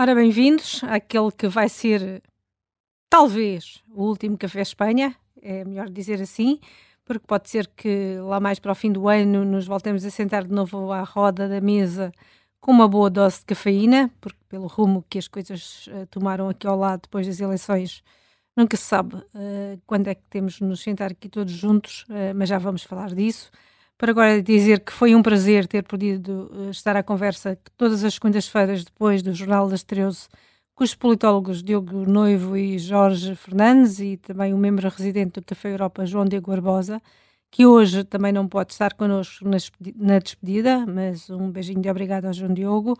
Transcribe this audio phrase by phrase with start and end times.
[0.00, 2.22] Ora, bem-vindos àquele que vai ser,
[3.10, 5.12] talvez, o último Café Espanha,
[5.42, 6.60] é melhor dizer assim,
[7.04, 10.44] porque pode ser que lá mais para o fim do ano nos voltemos a sentar
[10.46, 12.12] de novo à roda da mesa
[12.60, 16.68] com uma boa dose de cafeína, porque pelo rumo que as coisas uh, tomaram aqui
[16.68, 18.04] ao lado depois das eleições,
[18.56, 22.32] nunca se sabe uh, quando é que temos de nos sentar aqui todos juntos, uh,
[22.36, 23.50] mas já vamos falar disso.
[23.98, 28.14] Para agora dizer que foi um prazer ter podido uh, estar à conversa todas as
[28.14, 30.28] segundas-feiras depois do Jornal das 13
[30.72, 35.72] com os politólogos Diogo Noivo e Jorge Fernandes e também o membro residente do Café
[35.72, 37.02] Europa, João Diego Barbosa,
[37.50, 39.44] que hoje também não pode estar connosco
[39.96, 42.96] na despedida, mas um beijinho de obrigado ao João Diogo.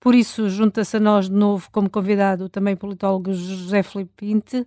[0.00, 4.66] Por isso, junta-se a nós de novo como convidado também o politólogo José Felipe Pinte.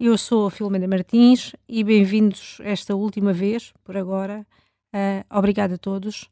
[0.00, 4.44] Eu sou a Filomena Martins e bem-vindos esta última vez, por agora,
[4.94, 6.28] Uh, obrigado a todos.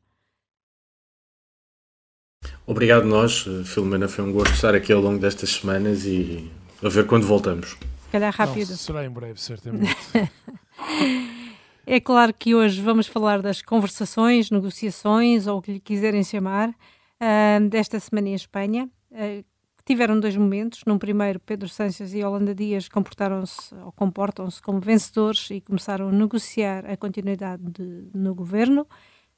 [2.66, 4.08] Obrigado nós, Filomena.
[4.08, 6.50] Foi um gosto estar aqui ao longo destas semanas e
[6.82, 7.70] a ver quando voltamos.
[7.70, 8.70] Se calhar rápido.
[8.70, 9.96] Não, será em breve, certamente.
[11.86, 16.70] é claro que hoje vamos falar das conversações, negociações ou o que lhe quiserem chamar,
[16.70, 18.88] uh, desta semana em Espanha.
[19.10, 19.44] Uh,
[19.86, 20.82] tiveram dois momentos.
[20.84, 26.12] Num primeiro, Pedro Sánchez e Holanda Dias comportaram-se ou comportam-se como vencedores e começaram a
[26.12, 28.86] negociar a continuidade de, no governo.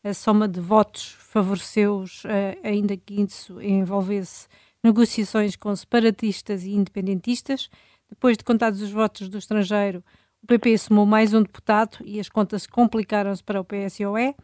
[0.02, 2.28] A soma de votos favoreceu-os, uh,
[2.64, 4.48] ainda que isso envolvesse
[4.82, 7.68] negociações com separatistas e independentistas.
[8.08, 10.02] Depois de contados os votos do estrangeiro,
[10.42, 14.34] o PP somou mais um deputado e as contas complicaram-se para o PSOE.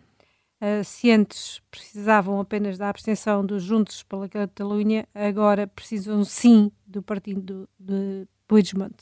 [0.65, 7.03] Uh, se antes precisavam apenas da abstenção dos Juntos pela Catalunha, agora precisam sim do
[7.03, 8.95] partido de Puigdemont.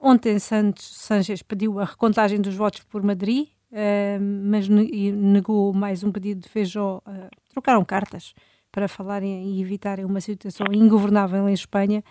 [0.00, 6.10] Ontem Santos Sanchez pediu a recontagem dos votos por Madrid, uh, mas negou mais um
[6.10, 7.00] pedido de Feijó.
[7.06, 8.34] Uh, trocaram cartas
[8.72, 12.02] para falarem e evitarem uma situação ingovernável em Espanha.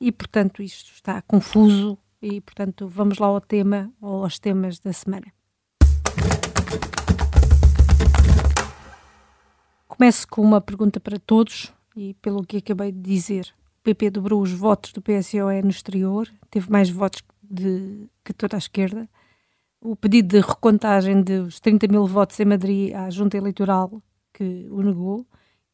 [0.00, 4.92] E, portanto, isto está confuso e, portanto, vamos lá ao tema, ou aos temas da
[4.92, 5.26] semana.
[10.00, 13.52] Começo com uma pergunta para todos e pelo que acabei de dizer.
[13.80, 18.56] O PP dobrou os votos do PSOE no exterior, teve mais votos de, que toda
[18.56, 19.06] a esquerda.
[19.78, 24.02] O pedido de recontagem dos 30 mil votos em Madrid à Junta Eleitoral,
[24.32, 25.26] que o negou,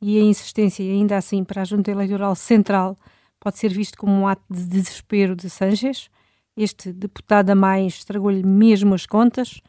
[0.02, 2.98] e a insistência, ainda assim, para a Junta Eleitoral Central,
[3.38, 6.10] pode ser visto como um ato de desespero de Sánchez.
[6.56, 9.60] Este deputado a mais estragou-lhe mesmo as contas,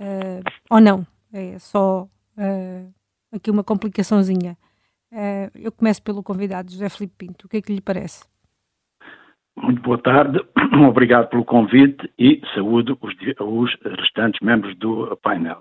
[0.00, 1.06] uh, ou não?
[1.32, 2.97] É só uh,
[3.32, 4.56] aqui uma complicaçãozinha.
[5.12, 7.46] Uh, eu começo pelo convidado, José Felipe Pinto.
[7.46, 8.26] O que é que lhe parece?
[9.56, 10.38] Muito boa tarde,
[10.88, 15.60] obrigado pelo convite e saúdo os, os restantes membros do painel.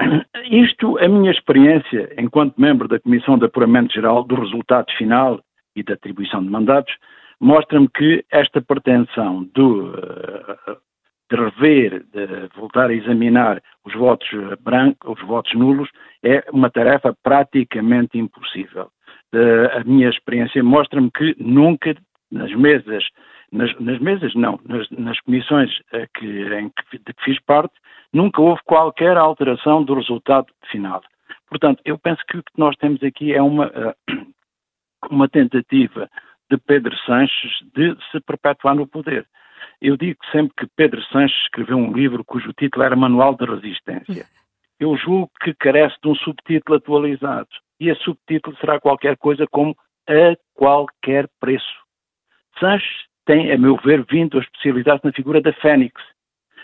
[0.50, 5.40] Isto, a minha experiência enquanto membro da Comissão de Apuramento Geral do resultado final
[5.76, 6.92] e da atribuição de mandatos,
[7.40, 10.76] mostra-me que esta pretensão do, uh,
[11.32, 14.28] de rever, de voltar a examinar os votos
[14.60, 15.88] brancos, os votos nulos,
[16.22, 18.90] é uma tarefa praticamente impossível.
[19.34, 21.94] Uh, a minha experiência mostra-me que nunca
[22.30, 23.02] nas mesas,
[23.50, 27.74] nas, nas mesas não, nas, nas comissões uh, que, em que, de que fiz parte,
[28.12, 31.02] nunca houve qualquer alteração do resultado final.
[31.48, 34.26] Portanto, eu penso que o que nós temos aqui é uma, uh,
[35.10, 36.10] uma tentativa
[36.50, 39.26] de Pedro Sanches de se perpetuar no poder.
[39.82, 44.26] Eu digo sempre que Pedro Sanches escreveu um livro cujo título era Manual de Resistência.
[44.78, 47.48] Eu julgo que carece de um subtítulo atualizado.
[47.80, 49.76] E esse subtítulo será qualquer coisa como
[50.08, 51.82] A Qualquer Preço.
[52.60, 56.00] Sanches tem, a meu ver, vindo a especializar-se na figura da Fênix.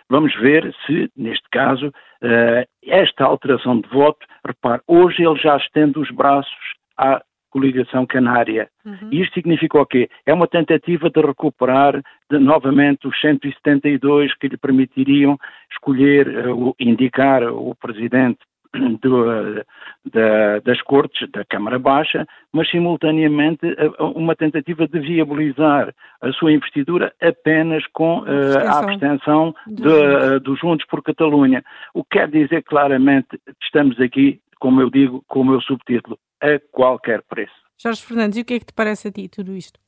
[0.08, 5.98] Vamos ver se, neste caso, uh, esta alteração de voto, repare, hoje ele já estende
[5.98, 8.68] os braços à coligação canária.
[8.84, 9.08] Uhum.
[9.10, 10.08] Isto significa o quê?
[10.26, 15.38] É uma tentativa de recuperar de, novamente os 172 que lhe permitiriam
[15.72, 18.38] escolher, uh, indicar o presidente
[19.02, 19.64] do, uh,
[20.12, 26.52] da, das Cortes, da Câmara Baixa, mas simultaneamente uh, uma tentativa de viabilizar a sua
[26.52, 31.62] investidura apenas com a abstenção de, dos Juntos por Catalunha.
[31.94, 36.18] O que quer dizer claramente que estamos aqui, como eu digo, com o meu subtítulo,
[36.40, 37.52] a qualquer preço.
[37.76, 39.78] Jorge Fernandes, e o que é que te parece a ti tudo isto?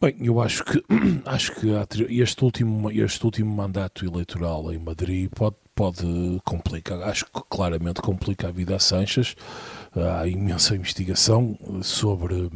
[0.00, 0.82] Bem, eu acho que
[1.26, 1.68] acho que
[2.20, 8.48] este último este último mandato eleitoral em Madrid pode pode complicar, acho que claramente complica
[8.48, 9.36] a vida a Sanches.
[9.94, 12.50] Há imensa investigação sobre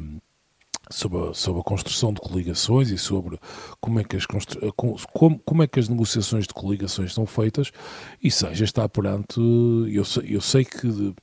[0.93, 3.39] sobre a, sobre a construção de coligações e sobre
[3.81, 4.27] como é que as,
[4.77, 7.73] como, como é que as negociações de coligações são feitas
[8.23, 11.15] e seja está perante eu eu sei que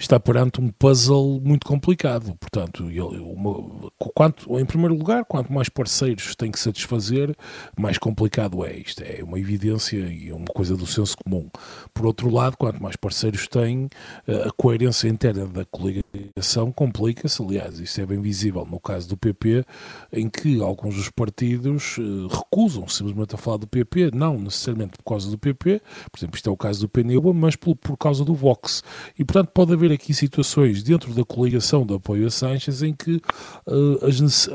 [0.00, 2.34] está perante um puzzle muito complicado.
[2.40, 7.36] Portanto, ele, uma, quanto, em primeiro lugar, quanto mais parceiros tem que satisfazer,
[7.78, 9.02] mais complicado é isto.
[9.02, 11.48] É uma evidência e é uma coisa do senso comum.
[11.92, 13.90] Por outro lado, quanto mais parceiros tem,
[14.26, 17.42] eh, a coerência interna da coligação complica-se.
[17.42, 19.64] Aliás, isso é bem visível no caso do PP,
[20.12, 22.02] em que alguns dos partidos eh,
[22.34, 26.48] recusam simplesmente a falar do PP, não necessariamente por causa do PP, por exemplo, isto
[26.48, 28.82] é o caso do PNU, mas por, por causa do Vox.
[29.18, 33.20] E, portanto, pode haver aqui situações dentro da coligação de apoio a Sanchez em que
[33.66, 34.48] uh, as,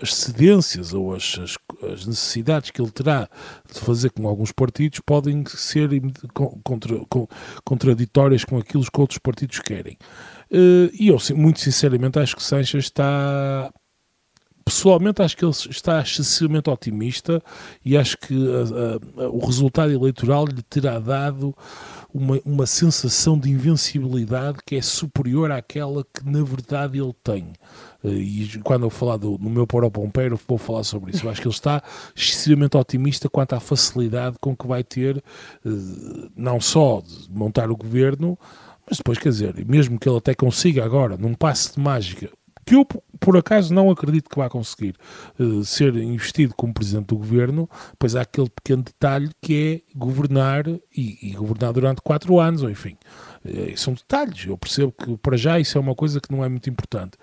[0.00, 1.58] as cedências ou as, as,
[1.92, 3.28] as, necessidades que ele terá
[3.72, 5.90] de fazer com alguns partidos podem ser
[6.62, 6.96] contra,
[7.64, 9.96] contraditórias com aquilo que outros partidos querem.
[10.50, 13.72] Uh, e eu, muito sinceramente, acho que Sanchez está
[14.70, 17.42] pessoalmente acho que ele está excessivamente otimista
[17.84, 18.34] e acho que
[19.16, 21.52] o resultado eleitoral lhe terá dado
[22.12, 27.52] uma, uma sensação de invencibilidade que é superior àquela que na verdade ele tem.
[28.04, 31.26] Eh, e quando eu falar do, no meu Poro Pompeiro, vou falar sobre isso.
[31.26, 31.82] Eu acho que ele está
[32.16, 35.70] excessivamente otimista quanto à facilidade com que vai ter, eh,
[36.36, 38.38] não só montar o governo,
[38.88, 42.28] mas depois, quer dizer, mesmo que ele até consiga agora, num passe de mágica,
[42.70, 42.84] que eu,
[43.18, 44.94] por acaso, não acredito que vá conseguir
[45.40, 47.68] uh, ser investido como presidente do governo,
[47.98, 52.70] pois há aquele pequeno detalhe que é governar e, e governar durante quatro anos, ou
[52.70, 52.96] enfim,
[53.44, 54.46] uh, são detalhes.
[54.46, 57.18] Eu percebo que para já isso é uma coisa que não é muito importante,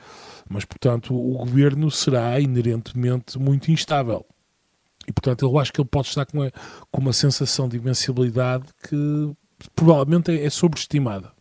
[0.49, 4.25] mas portanto o governo será inerentemente muito instável.
[5.07, 6.51] E portanto eu acho que ele pode estar com uma,
[6.91, 9.31] com uma sensação de invencibilidade que
[9.73, 11.31] provavelmente é, é sobreestimada.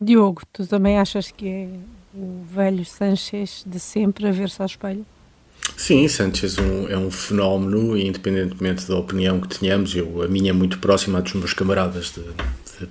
[0.00, 1.68] Diogo, tu também achas que é
[2.16, 5.04] o velho Sanchez de sempre a ver-se ao espelho?
[5.76, 10.52] Sim, Sanchez um, é um fenómeno, independentemente da opinião que tenhamos, eu, a minha é
[10.52, 12.22] muito próxima dos meus camaradas de,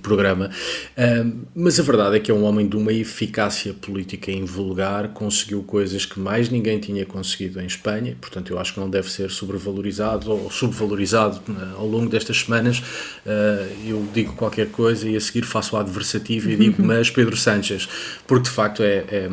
[0.01, 0.49] programa,
[1.53, 6.05] mas a verdade é que é um homem de uma eficácia política invulgar, conseguiu coisas
[6.05, 10.31] que mais ninguém tinha conseguido em Espanha, portanto eu acho que não deve ser sobrevalorizado
[10.31, 12.79] ou subvalorizado né, ao longo destas semanas.
[12.79, 17.35] Uh, eu digo qualquer coisa e a seguir faço o adversativo e digo, mas Pedro
[17.35, 17.87] Sánchez,
[18.25, 19.29] porque de facto é, é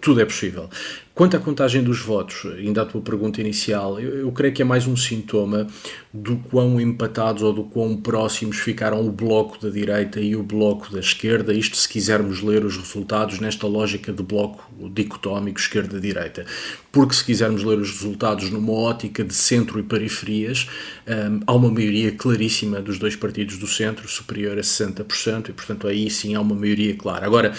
[0.00, 0.68] tudo é possível.
[1.14, 4.64] Quanto à contagem dos votos, ainda a tua pergunta inicial, eu, eu, creio que é
[4.64, 5.66] mais um sintoma
[6.12, 10.90] do quão empatados ou do quão próximos ficaram o bloco da direita e o bloco
[10.90, 16.46] da esquerda, isto se quisermos ler os resultados nesta lógica de bloco dicotómico esquerda-direita.
[16.90, 20.66] Porque se quisermos ler os resultados numa ótica de centro e periferias,
[21.06, 25.86] um, há uma maioria claríssima dos dois partidos do centro, superior a 60%, e portanto
[25.86, 27.26] aí sim há uma maioria clara.
[27.26, 27.52] Agora,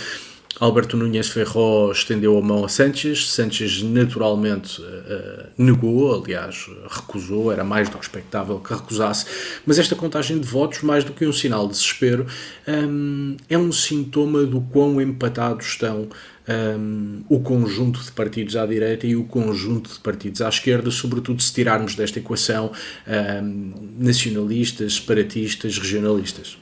[0.60, 7.64] Alberto Núñez Ferró estendeu a mão a Sánchez, Sánchez naturalmente uh, negou, aliás, recusou, era
[7.64, 9.26] mais do que expectável que recusasse,
[9.66, 12.28] mas esta contagem de votos, mais do que um sinal de desespero,
[12.68, 16.08] um, é um sintoma do quão empatados estão
[16.48, 21.42] um, o conjunto de partidos à direita e o conjunto de partidos à esquerda, sobretudo
[21.42, 22.72] se tirarmos desta equação
[23.08, 26.58] um, nacionalistas, separatistas, regionalistas.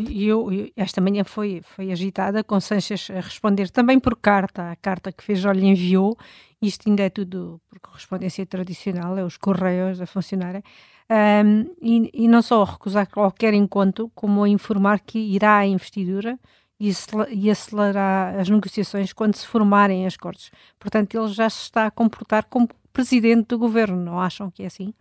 [0.00, 4.76] E eu, esta manhã foi, foi agitada, com Sanches a responder também por carta, a
[4.76, 6.16] carta que Feijó lhe enviou,
[6.62, 10.62] isto ainda é tudo por correspondência tradicional, é os correios a funcionarem,
[11.10, 16.38] um, e, e, não só recusar qualquer encontro, como informar que irá à investidura
[16.78, 16.92] e,
[17.30, 20.52] e acelerar as negociações quando se formarem as cortes.
[20.78, 24.66] Portanto, ele já se está a comportar como presidente do governo, não acham que é
[24.66, 24.94] assim?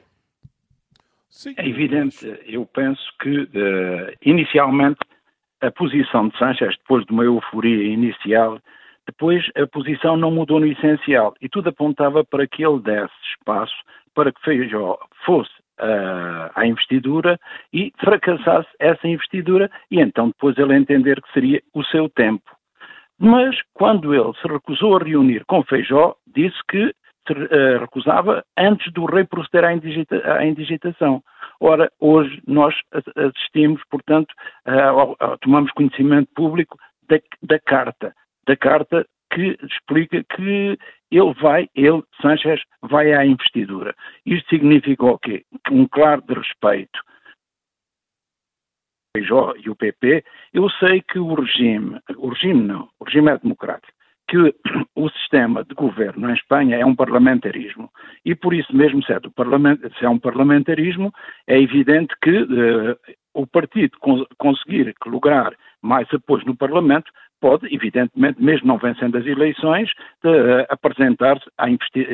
[1.30, 1.54] Sim.
[1.58, 5.00] É evidente, eu penso que uh, inicialmente
[5.62, 8.60] a posição de Sanchez, depois de uma euforia inicial,
[9.06, 13.76] depois a posição não mudou no essencial e tudo apontava para que ele desse espaço
[14.14, 17.40] para que Feijó fosse uh, à investidura
[17.72, 22.52] e fracassasse essa investidura e então depois ele entender que seria o seu tempo.
[23.20, 26.94] Mas quando ele se recusou a reunir com Feijó, disse que
[27.80, 31.24] recusava antes do rei proceder à, indigita à indigitação.
[31.60, 32.76] Ora, hoje nós
[33.16, 34.34] assistimos, portanto,
[35.42, 36.78] tomamos conhecimento público
[37.10, 38.14] da, da carta,
[38.46, 40.78] da carta que explica que
[41.12, 43.96] ele vai, ele, Sanchez, vai à investidura.
[44.26, 45.44] Isto significa o quê?
[45.72, 47.00] Um claro de respeito
[49.18, 53.92] e o PP, eu sei que o regime, o regime não, o regime é democrático,
[54.28, 54.54] que
[54.96, 57.90] o sistema de governo em Espanha é um parlamentarismo.
[58.26, 59.20] E por isso mesmo, se é,
[59.98, 61.14] se é um parlamentarismo,
[61.48, 62.98] é evidente que uh,
[63.34, 63.98] o partido
[64.38, 69.90] conseguir lograr mais apoio no Parlamento pode, evidentemente, mesmo não vencendo as eleições,
[70.26, 71.48] uh, apresentar-se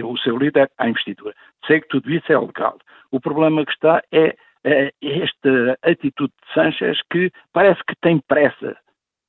[0.04, 1.34] o seu líder à investidura.
[1.66, 2.78] Sei que tudo isso é legal.
[3.12, 8.78] O problema que está é uh, esta atitude de Sanchez que parece que tem pressa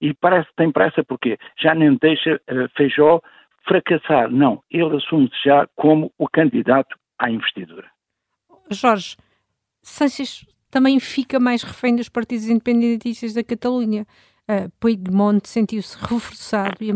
[0.00, 3.20] E parece que tem pressa porque já nem deixa uh, Feijó
[3.66, 4.30] fracassar.
[4.30, 7.88] Não, ele assume-se já como o candidato à investidura.
[8.70, 9.16] Jorge,
[9.82, 14.06] Sánchez também fica mais refém dos partidos independentistas da Catalunha.
[14.48, 16.90] Uh, Puigdemont sentiu-se reforçado e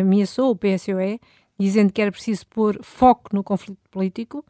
[0.00, 1.18] ameaçou o PSOE,
[1.58, 4.44] dizendo que era preciso pôr foco no conflito político,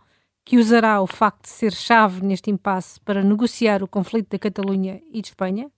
[0.44, 5.00] que usará o facto de ser chave neste impasse para negociar o conflito da Catalunha
[5.10, 5.70] e de Espanha.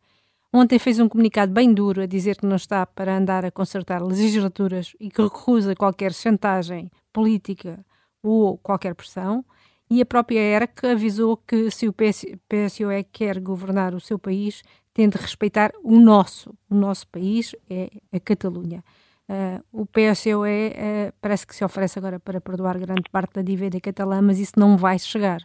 [0.59, 4.03] Ontem fez um comunicado bem duro a dizer que não está para andar a consertar
[4.03, 7.85] legislaturas e que recusa qualquer chantagem política
[8.23, 9.45] ou qualquer pressão.
[9.91, 14.63] E a própria ERC avisou que se o PSOE quer governar o seu país,
[14.95, 16.55] tem de respeitar o nosso.
[16.71, 18.83] O nosso país é a Catalunha.
[19.29, 23.43] Uh, o PSOE uh, eh, parece que se oferece agora para perdoar grande parte da
[23.43, 25.43] dívida catalã, mas isso não vai chegar.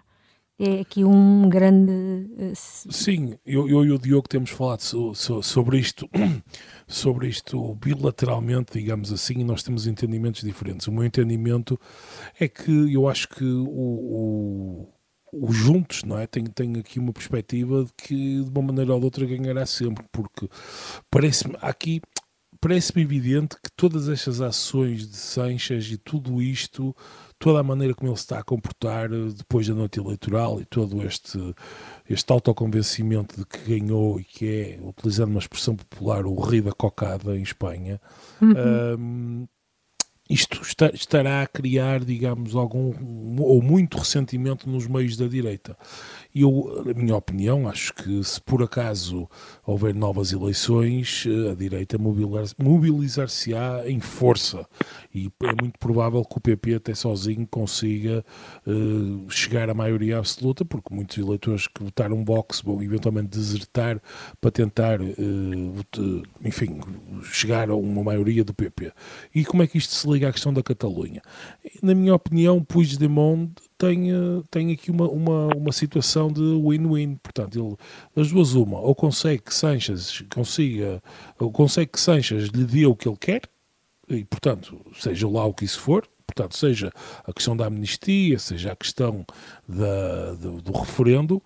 [0.63, 1.91] É aqui um grande.
[1.91, 6.07] Uh, Sim, eu, eu, e o Diogo temos falado so, so, sobre isto,
[6.87, 10.85] sobre isto bilateralmente, digamos assim, e nós temos entendimentos diferentes.
[10.85, 11.79] O meu entendimento
[12.39, 14.93] é que eu acho que o, o,
[15.33, 16.27] o Juntos não é?
[16.27, 20.05] tem, tem aqui uma perspectiva de que de uma maneira ou de outra ganhará sempre,
[20.11, 20.47] porque
[21.09, 22.01] parece-me aqui
[22.59, 26.95] parece-me evidente que todas estas ações de Sanches e tudo isto,
[27.41, 30.65] toda a maneira como ele se está a comportar eh, depois da noite eleitoral e
[30.65, 31.39] todo este,
[32.07, 36.71] este autoconvencimento de que ganhou e que é, utilizando uma expressão popular, o rei da
[36.71, 37.99] cocada em Espanha,
[38.39, 38.53] uhum.
[38.99, 39.47] um,
[40.29, 42.93] isto está, estará a criar, digamos, algum
[43.41, 45.75] ou muito ressentimento nos meios da direita.
[46.33, 49.29] E eu, na minha opinião, acho que se por acaso
[49.65, 54.65] houver novas eleições, a direita mobilizar-se-á em força.
[55.13, 58.23] E é muito provável que o PP até sozinho consiga
[58.65, 64.01] uh, chegar à maioria absoluta, porque muitos eleitores que votaram Vox vão eventualmente desertar
[64.39, 66.79] para tentar, uh, enfim,
[67.23, 68.91] chegar a uma maioria do PP.
[69.35, 71.21] E como é que isto se liga à questão da Catalunha?
[71.81, 74.09] Na minha opinião, Puigdemont tem,
[74.51, 77.15] tem aqui uma, uma, uma situação de win-win.
[77.15, 77.75] Portanto, ele,
[78.15, 81.01] das duas, uma, ou consegue que Sanches consiga,
[81.39, 83.41] ou consegue que Sanches lhe dê o que ele quer,
[84.07, 86.91] e portanto, seja lá o que isso for, portanto, seja
[87.25, 89.25] a questão da amnistia, seja a questão
[89.67, 91.41] da, do, do referendo,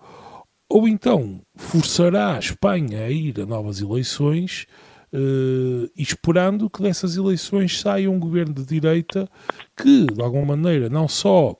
[0.68, 4.66] ou então forçará a Espanha a ir a novas eleições.
[5.14, 9.30] Uh, esperando que dessas eleições saia um governo de direita
[9.76, 11.56] que, de alguma maneira, não só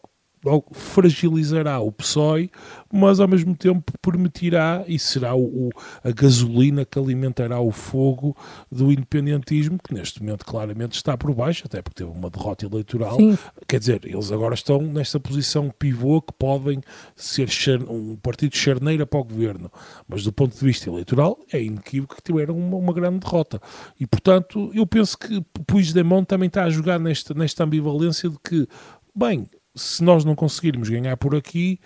[0.72, 2.50] fragilizará o PSOE,
[2.92, 5.70] mas ao mesmo tempo permitirá e será o,
[6.02, 8.36] a gasolina que alimentará o fogo
[8.70, 13.16] do independentismo, que neste momento claramente está por baixo, até porque teve uma derrota eleitoral.
[13.16, 13.36] Sim.
[13.68, 16.80] Quer dizer, eles agora estão nesta posição pivô que podem
[17.14, 17.48] ser
[17.88, 19.70] um partido charneira para o governo,
[20.08, 23.60] mas do ponto de vista eleitoral é inequívoco que tiveram uma, uma grande derrota.
[23.98, 28.66] E portanto, eu penso que Puigdemont também está a jogar nesta, nesta ambivalência de que,
[29.14, 31.78] bem, se nós não conseguirmos ganhar por aqui,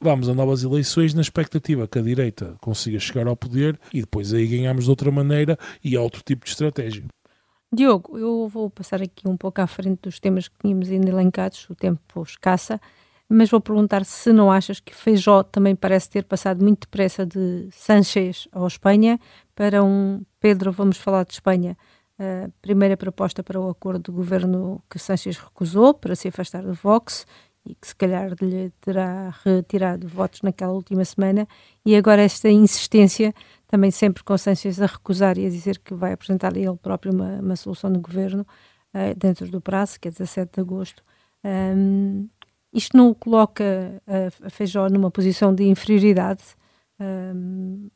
[0.00, 4.32] vamos a novas eleições na expectativa que a direita consiga chegar ao poder e depois
[4.32, 7.04] aí ganhamos de outra maneira e a outro tipo de estratégia.
[7.72, 11.68] Diogo, eu vou passar aqui um pouco à frente dos temas que tínhamos ainda elencados,
[11.68, 12.80] o tempo escassa,
[13.28, 17.68] mas vou perguntar se não achas que Feijó também parece ter passado muito depressa de
[17.72, 19.18] Sanchez à Espanha
[19.56, 21.76] para um Pedro, vamos falar de Espanha,
[22.18, 26.74] a primeira proposta para o acordo de governo que Sanches recusou para se afastar do
[26.74, 27.26] Vox
[27.66, 31.48] e que se calhar lhe terá retirado votos naquela última semana
[31.84, 33.34] e agora esta insistência
[33.66, 37.40] também sempre com Sanches a recusar e a dizer que vai apresentar ele próprio uma,
[37.40, 38.46] uma solução de governo
[38.94, 41.02] uh, dentro do prazo, que é 17 de agosto.
[41.44, 42.28] Um,
[42.72, 46.42] isto não o coloca a, a Feijó numa posição de inferioridade.
[47.00, 47.88] Um,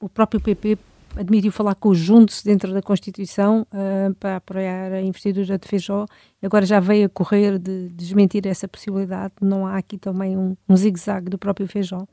[0.00, 0.78] o próprio PP
[1.16, 1.94] admitiu falar com
[2.42, 6.06] dentro da Constituição uh, para apoiar a investidura de Feijó.
[6.42, 9.34] Agora já veio a correr de desmentir essa possibilidade.
[9.40, 12.06] Não há aqui também um, um zigue-zague do próprio Feijó?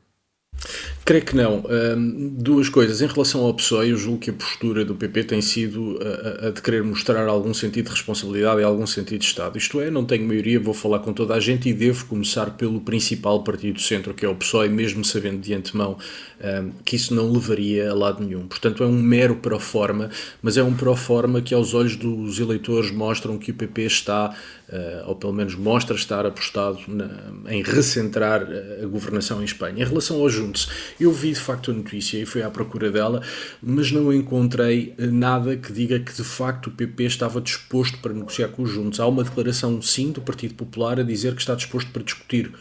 [1.05, 1.63] Creio que não.
[1.69, 2.99] Um, duas coisas.
[2.99, 6.49] Em relação ao PSOE, eu julgo que a postura do PP tem sido a, a,
[6.49, 9.55] de querer mostrar algum sentido de responsabilidade e algum sentido de Estado.
[9.55, 12.81] Isto é, não tenho maioria, vou falar com toda a gente e devo começar pelo
[12.81, 15.95] principal partido do centro, que é o PSOE, mesmo sabendo de antemão
[16.41, 18.47] um, que isso não levaria a lado nenhum.
[18.47, 20.09] Portanto, é um mero pro-forma,
[20.41, 24.35] mas é um pro-forma que aos olhos dos eleitores mostram que o PP está
[24.75, 29.83] uh, ou pelo menos mostra estar apostado na, em recentrar eh, a governação em Espanha.
[29.83, 33.21] Em relação aos Juntos, eu vi de facto a notícia e fui à procura dela,
[33.61, 38.13] mas não encontrei eh, nada que diga que de facto o PP estava disposto para
[38.13, 38.99] negociar com os Juntos.
[38.99, 42.51] Há uma declaração, sim, do Partido Popular a dizer que está disposto para discutir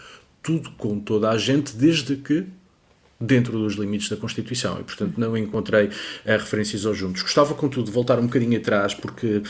[0.43, 2.47] tudo com toda a gente, desde que
[3.21, 5.91] dentro dos limites da Constituição e, portanto, não encontrei uh,
[6.27, 7.23] referências aos juntos.
[7.23, 9.43] Gostava, contudo, de voltar um bocadinho atrás, porque uh,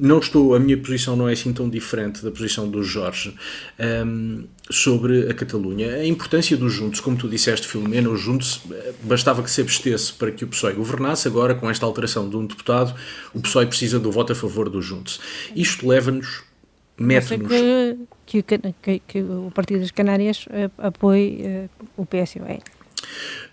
[0.00, 3.34] não estou, a minha posição não é assim tão diferente da posição do Jorge
[4.06, 5.94] um, sobre a Catalunha.
[5.96, 8.60] A importância dos juntos, como tu disseste, Filomena, os juntos
[9.02, 12.46] bastava que se abstesse para que o PSOE governasse, agora, com esta alteração de um
[12.46, 12.94] deputado,
[13.34, 15.20] o PSOE precisa do voto a favor dos juntos.
[15.54, 16.42] Isto leva-nos
[16.98, 17.48] mete-nos.
[18.26, 20.46] Que, que, que, que, o Partido das Canárias
[20.78, 22.60] apoie uh, o PSOE.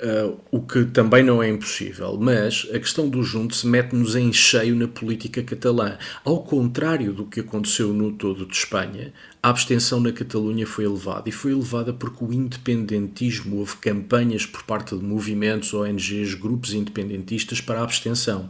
[0.01, 4.75] Uh, o que também não é impossível, mas a questão do junto mete-nos em cheio
[4.75, 5.98] na política catalã.
[6.24, 11.28] Ao contrário do que aconteceu no todo de Espanha, a abstenção na Catalunha foi elevada
[11.28, 17.62] e foi elevada porque o independentismo houve campanhas por parte de movimentos, ONGs, grupos independentistas
[17.62, 18.50] para a abstenção.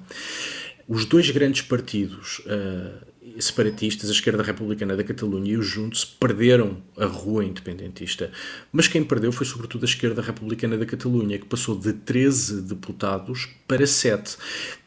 [0.87, 3.08] Os dois grandes partidos uh,
[3.39, 8.31] separatistas, a esquerda republicana da Catalunha e os Juntos perderam a rua independentista.
[8.71, 13.49] Mas quem perdeu foi sobretudo a esquerda republicana da Catalunha, que passou de 13 deputados
[13.67, 14.37] para 7.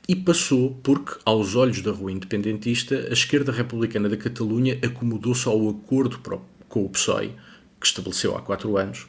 [0.08, 5.68] E passou porque, aos olhos da rua independentista, a esquerda republicana da Catalunha acomodou-se ao
[5.68, 6.18] acordo
[6.68, 7.32] com o PSOE,
[7.80, 9.06] que estabeleceu há quatro anos,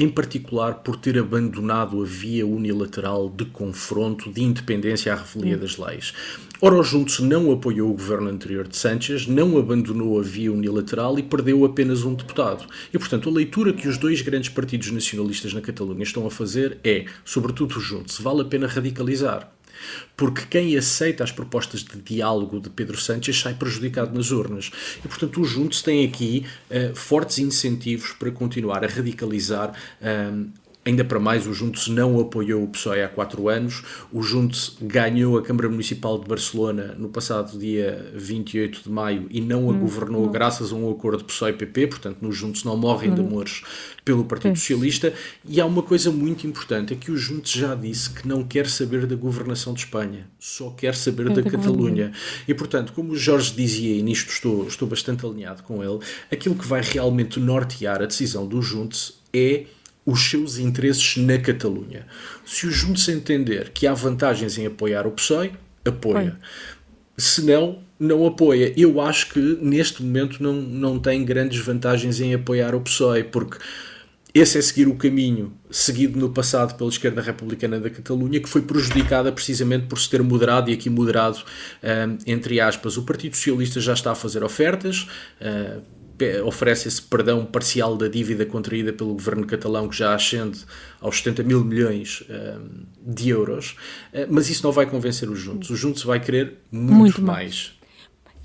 [0.00, 5.76] em particular por ter abandonado a via unilateral de confronto, de independência à revelia das
[5.76, 6.14] leis.
[6.58, 11.18] Ora, o Juntos não apoiou o governo anterior de Sánchez, não abandonou a via unilateral
[11.18, 12.64] e perdeu apenas um deputado.
[12.94, 16.78] E, portanto, a leitura que os dois grandes partidos nacionalistas na Catalunha estão a fazer
[16.82, 19.52] é, sobretudo o Juntos, vale a pena radicalizar.
[20.16, 24.70] Porque quem aceita as propostas de diálogo de Pedro Sánchez sai prejudicado nas urnas.
[25.04, 29.70] E, portanto, os Juntos têm aqui uh, fortes incentivos para continuar a radicalizar
[30.00, 30.50] uh,
[30.82, 33.82] Ainda para mais, o Juntos não apoiou o PSOE há quatro anos.
[34.10, 39.42] O Juntos ganhou a Câmara Municipal de Barcelona no passado dia 28 de maio e
[39.42, 40.32] não a hum, governou não.
[40.32, 41.86] graças a um acordo PSOE-PP.
[41.86, 43.14] Portanto, no Juntos não morrem hum.
[43.14, 43.62] de amores
[44.06, 45.12] pelo Partido Socialista.
[45.46, 48.66] E há uma coisa muito importante: é que o Juntos já disse que não quer
[48.66, 52.10] saber da governação de Espanha, só quer saber é da Catalunha.
[52.48, 55.98] E, portanto, como o Jorge dizia, e nisto estou, estou bastante alinhado com ele,
[56.32, 59.66] aquilo que vai realmente nortear a decisão do Juntos é
[60.10, 62.06] os seus interesses na Catalunha.
[62.44, 65.52] Se o Juntos entender que há vantagens em apoiar o PSOE,
[65.84, 66.38] apoia.
[67.16, 68.72] Se não, não apoia.
[68.76, 73.58] Eu acho que neste momento não, não tem grandes vantagens em apoiar o PSOE, porque
[74.32, 78.62] esse é seguir o caminho seguido no passado pela esquerda republicana da Catalunha, que foi
[78.62, 81.38] prejudicada precisamente por se ter moderado, e aqui moderado,
[81.82, 82.96] um, entre aspas.
[82.96, 85.08] O Partido Socialista já está a fazer ofertas.
[85.40, 85.99] Uh,
[86.44, 90.64] oferece esse perdão parcial da dívida contraída pelo governo catalão, que já ascende
[91.00, 93.76] aos 70 mil milhões um, de euros,
[94.12, 95.70] uh, mas isso não vai convencer os Juntos.
[95.70, 97.74] Os Juntos vai querer muito, muito mais.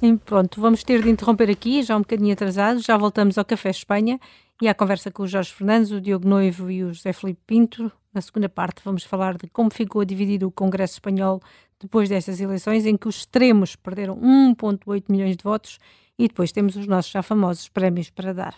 [0.01, 0.19] mais.
[0.25, 4.19] pronto, vamos ter de interromper aqui, já um bocadinho atrasado, já voltamos ao Café Espanha
[4.61, 7.91] e à conversa com o Jorge Fernandes, o Diogo Noivo e o José Felipe Pinto.
[8.13, 11.41] Na segunda parte vamos falar de como ficou dividido o Congresso Espanhol
[11.79, 15.77] depois destas eleições, em que os extremos perderam 1,8 milhões de votos
[16.17, 18.55] e depois temos os nossos já famosos prémios para dar.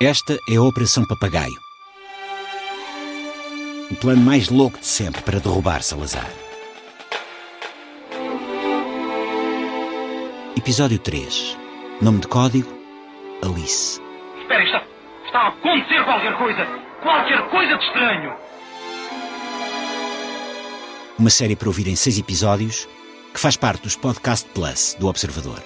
[0.00, 1.54] Esta é a Operação Papagaio.
[3.90, 6.28] O plano mais louco de sempre para derrubar Salazar.
[10.56, 11.56] Episódio 3.
[12.00, 12.68] Nome de código:
[13.44, 14.00] Alice.
[14.40, 14.84] Espera, está,
[15.26, 16.91] está a acontecer qualquer coisa!
[17.02, 18.36] Qualquer coisa de estranho.
[21.18, 22.88] Uma série para ouvir em seis episódios
[23.34, 25.62] que faz parte dos Podcast Plus do Observador.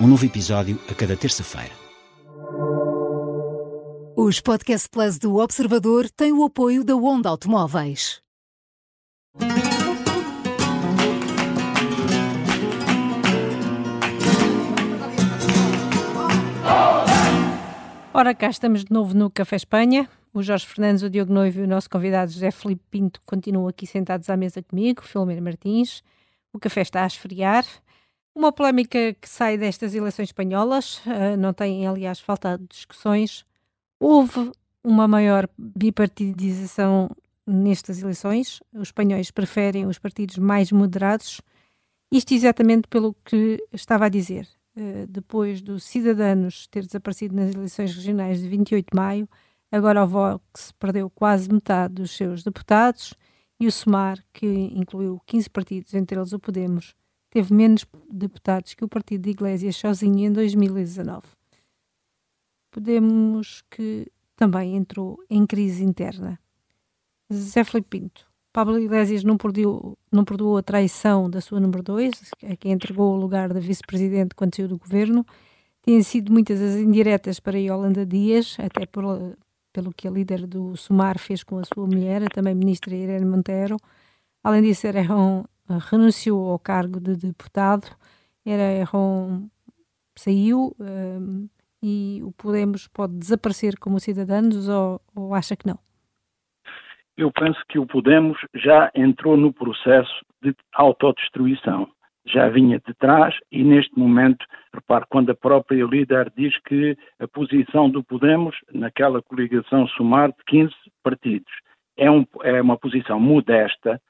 [0.00, 1.72] Um novo episódio a cada terça-feira.
[4.16, 8.20] Os Podcast Plus do Observador têm o apoio da Onda Automóveis.
[18.12, 21.64] Ora, cá estamos de novo no Café Espanha o Jorge Fernandes, o Diogo Noivo e
[21.64, 26.02] o nosso convidado José Felipe Pinto continuam aqui sentados à mesa comigo, Filomena Martins.
[26.52, 27.64] O café está a esfriar.
[28.34, 33.44] Uma polémica que sai destas eleições espanholas, uh, não tem, aliás, faltado discussões.
[33.98, 34.52] Houve
[34.84, 37.10] uma maior bipartidização
[37.44, 38.60] nestas eleições.
[38.72, 41.40] Os espanhóis preferem os partidos mais moderados.
[42.10, 44.46] Isto exatamente pelo que estava a dizer.
[44.80, 49.28] Uh, depois do Cidadanos ter desaparecido nas eleições regionais de 28 de maio,
[49.72, 53.14] Agora o Vox perdeu quase metade dos seus deputados
[53.58, 56.94] e o SUMAR, que incluiu 15 partidos, entre eles o Podemos,
[57.30, 61.22] teve menos deputados que o partido de Iglesias sozinho em 2019.
[62.72, 66.40] Podemos que também entrou em crise interna.
[67.32, 72.10] Zé Felipe Pinto, Pablo Iglesias não perdoou, não perdoou a traição da sua número 2,
[72.50, 75.24] a quem entregou o lugar da vice-presidente quando saiu do governo.
[75.82, 79.04] Têm sido muitas as indiretas para Yolanda Dias, até por,
[79.72, 83.24] pelo que a líder do Sumar fez com a sua mulher, a também ministra Irene
[83.24, 83.76] Montero.
[84.42, 85.44] Além disso, Erron
[85.90, 87.86] renunciou ao cargo de deputado.
[88.44, 89.48] Erron
[90.16, 91.48] saiu um,
[91.82, 95.78] e o Podemos pode desaparecer como cidadãos ou, ou acha que não?
[97.20, 101.88] Eu penso que o Podemos já entrou no processo de autodestruição.
[102.26, 107.28] Já vinha de trás e neste momento, repare, quando a própria líder diz que a
[107.28, 111.52] posição do Podemos naquela coligação sumar de 15 partidos
[111.96, 114.00] é, um, é uma posição modesta,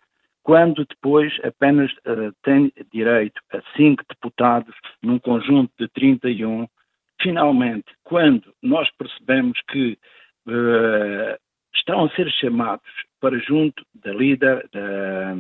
[0.42, 6.66] quando depois apenas uh, tem direito a cinco deputados num conjunto de 31,
[7.20, 9.99] finalmente, quando nós percebemos que
[10.46, 12.85] uh, estão a ser chamados
[13.20, 15.35] para junto da líder da,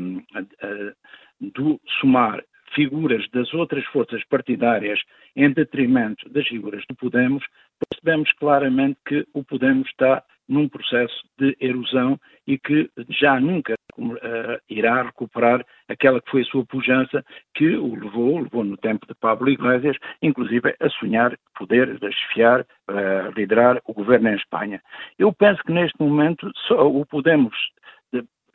[1.40, 2.42] do SUMAR
[2.74, 5.00] figuras das outras forças partidárias
[5.36, 7.44] em detrimento das figuras do Podemos,
[7.88, 14.60] percebemos claramente que o Podemos está num processo de erosão e que já nunca uh,
[14.68, 19.14] irá recuperar aquela que foi a sua pujança que o levou, levou no tempo de
[19.14, 24.82] Pablo Iglesias, inclusive a sonhar poder desfiar, uh, liderar o governo em Espanha.
[25.18, 27.54] Eu penso que neste momento só o Podemos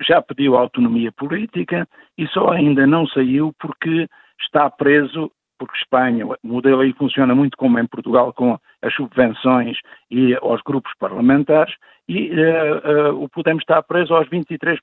[0.01, 4.07] já pediu autonomia política e só ainda não saiu porque
[4.39, 9.77] está preso porque Espanha, o modelo aí funciona muito como em Portugal, com as subvenções
[10.11, 11.73] e aos grupos parlamentares,
[12.07, 14.79] e uh, uh, o Podemos está preso aos 23%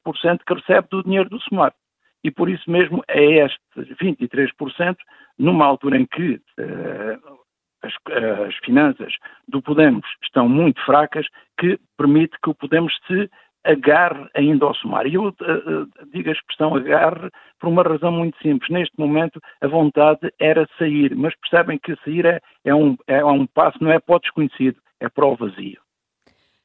[0.46, 1.72] que recebe do dinheiro do SUMAR.
[2.25, 3.61] E por isso mesmo é estes
[4.01, 4.96] 23%,
[5.38, 7.38] numa altura em que uh,
[7.83, 7.92] as,
[8.48, 9.12] as, finanças
[9.46, 11.27] do Podemos estão muito fracas,
[11.59, 13.29] que permite que o Podemos se
[13.64, 15.07] agarre ainda ao somar.
[15.07, 18.70] E eu uh, digo a expressão agarre por uma razão muito simples.
[18.70, 23.46] Neste momento, a vontade era sair, mas percebem que sair é, é, um, é um
[23.46, 25.81] passo, não é para o desconhecido, é para o vazio.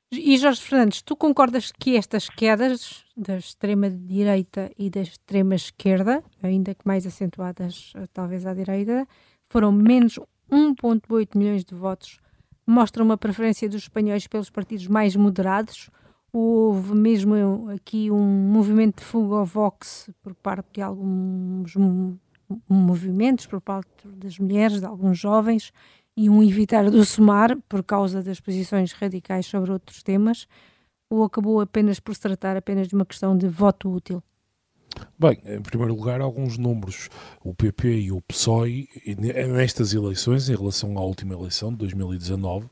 [0.09, 6.87] E Jorge Fernandes, tu concordas que estas quedas da extrema-direita e da extrema-esquerda, ainda que
[6.87, 9.05] mais acentuadas talvez à direita,
[9.49, 10.17] foram menos
[10.49, 12.21] 1,8 milhões de votos,
[12.65, 15.89] mostram uma preferência dos espanhóis pelos partidos mais moderados
[16.37, 21.73] houve mesmo aqui um movimento de fuga ao Vox por parte de alguns
[22.69, 25.73] movimentos, por parte das mulheres, de alguns jovens,
[26.15, 30.47] e um evitar do SOMAR por causa das posições radicais sobre outros temas,
[31.09, 34.21] ou acabou apenas por se tratar apenas de uma questão de voto útil?
[35.19, 37.09] Bem, em primeiro lugar, alguns números.
[37.43, 42.67] O PP e o PSOE, nestas eleições, em relação à última eleição de 2019,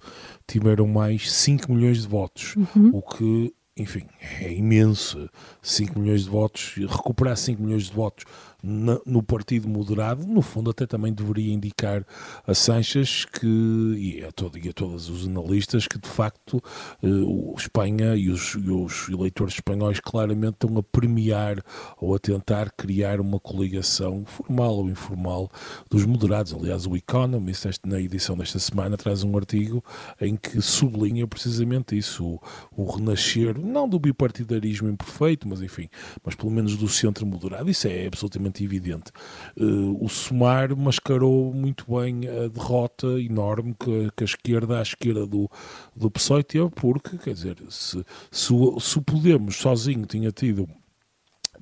[0.47, 2.91] tiveram mais 5 milhões de votos, uhum.
[2.93, 4.07] o que enfim,
[4.41, 5.29] é imenso.
[5.61, 8.23] 5 milhões de votos, recuperar 5 milhões de votos
[8.65, 12.05] no Partido Moderado, no fundo até também deveria indicar
[12.47, 16.61] a Sanches que, e a, todo, e a todos os analistas que de facto
[17.03, 21.63] uh, Espanha e os, e os, eleitores espanhóis claramente estão a premiar
[21.97, 25.51] ou a tentar criar uma coligação formal ou informal
[25.89, 26.53] dos moderados.
[26.53, 29.83] Aliás, o Economist, na edição desta semana, traz um artigo
[30.19, 32.41] em que sublinha precisamente isso, o,
[32.75, 35.89] o renascer, não do bipartidarismo imperfeito, mas enfim,
[36.23, 37.69] mas pelo menos do centro moderado.
[37.69, 39.11] Isso é absolutamente absolutamente evidente.
[39.57, 45.27] Uh, o Somar mascarou muito bem a derrota enorme que, que a esquerda, a esquerda
[45.27, 45.49] do,
[45.95, 50.67] do PSOE teve, porque, quer dizer, se, se, se o Podemos sozinho tinha tido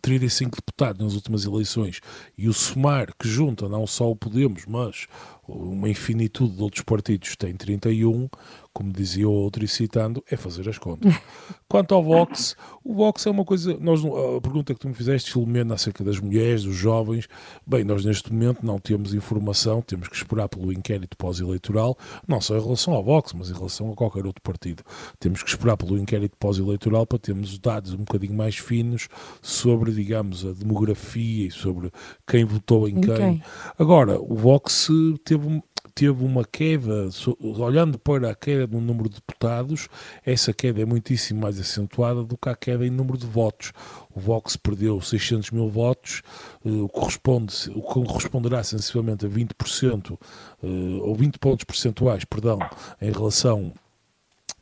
[0.02, 2.02] 35 deputados nas últimas eleições
[2.38, 5.08] e o Somar, que junta não só o Podemos, mas
[5.48, 8.30] uma infinitude de outros partidos, tem 31,
[8.74, 11.14] como dizia o outro e citando, é fazer as contas.
[11.70, 13.78] Quanto ao Vox, o Vox é uma coisa.
[13.80, 17.28] Nós, a pergunta que tu me fizeste, Filomena, acerca das mulheres, dos jovens,
[17.66, 22.58] bem, nós neste momento não temos informação, temos que esperar pelo inquérito pós-eleitoral, não só
[22.58, 24.84] em relação ao Vox, mas em relação a qualquer outro partido.
[25.20, 29.08] Temos que esperar pelo inquérito pós-eleitoral para termos dados um bocadinho mais finos
[29.42, 31.92] sobre, digamos, a demografia e sobre
[32.28, 33.16] quem votou em quem.
[33.16, 33.44] quem.
[33.78, 34.90] Agora, o Vox
[35.24, 35.62] teve
[35.96, 39.88] teve uma queda, olhando para a queda no número de deputados,
[40.26, 43.72] essa queda é muitíssimo mais acentuada do que a queda em número de votos.
[44.14, 46.22] O Vox perdeu 600 mil votos,
[46.66, 50.18] eh, o que, corresponde, o que corresponderá sensivelmente a 20%,
[50.64, 50.68] eh,
[51.02, 52.60] ou 20 pontos percentuais, perdão,
[53.02, 53.74] em relação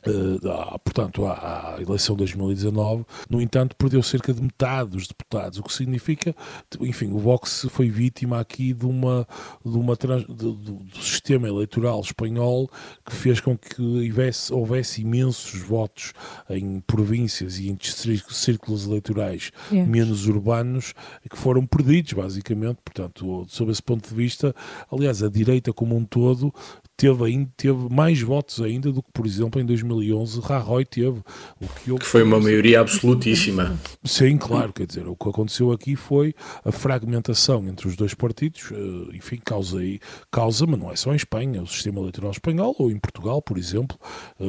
[0.04, 5.58] Uh, portanto, à, à, eleição de 2019, no entanto, perdeu cerca de metade dos deputados,
[5.58, 6.34] o que significa,
[6.80, 9.26] enfim, o Vox foi vítima aqui de uma,
[9.64, 12.68] de uma de, de, do sistema eleitoral espanhol
[13.04, 16.12] que fez com que houvesse, houvesse imensos votos
[16.50, 19.90] em províncias e em círculos eleitorais yeah.
[19.90, 20.94] menos urbanos
[21.30, 22.78] que foram perdidos, basicamente.
[22.84, 24.54] Portanto, sob esse ponto de vista,
[24.90, 26.52] aliás, a direita como um todo
[26.96, 31.20] teve, ainda, teve mais votos ainda do que, por exemplo, em 2011 Rajoy teve.
[31.60, 33.78] O que, que foi uma maioria absolutíssima.
[34.04, 38.70] Sim, claro, quer dizer, o que aconteceu aqui foi a fragmentação entre os dois partidos,
[38.72, 39.98] eh, enfim, causa, aí,
[40.30, 43.58] causa, mas não é só em Espanha, o sistema eleitoral espanhol ou em Portugal, por
[43.58, 43.98] exemplo,
[44.40, 44.44] eh,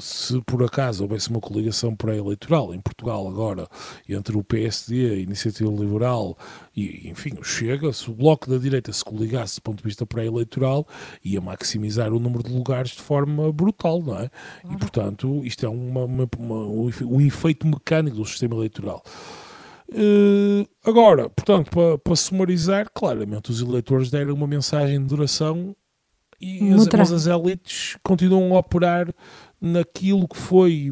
[0.00, 3.66] se por acaso houvesse uma coligação pré-eleitoral em Portugal agora
[4.08, 6.36] entre o PSD, a Iniciativa Liberal
[6.74, 10.86] e, enfim, Chega, se o Bloco da Direita se coligasse do ponto de vista pré-eleitoral,
[11.24, 14.30] ia maximizar o número de lugares de forma brutal, não é?
[14.70, 16.66] E, portanto, isto é uma, uma, uma,
[17.04, 19.02] um efeito mecânico do sistema eleitoral.
[19.90, 25.76] Uh, agora, portanto, para, para sumarizar, claramente os eleitores deram uma mensagem de duração
[26.40, 29.12] e as, mas as elites continuam a operar
[29.60, 30.90] naquilo que foi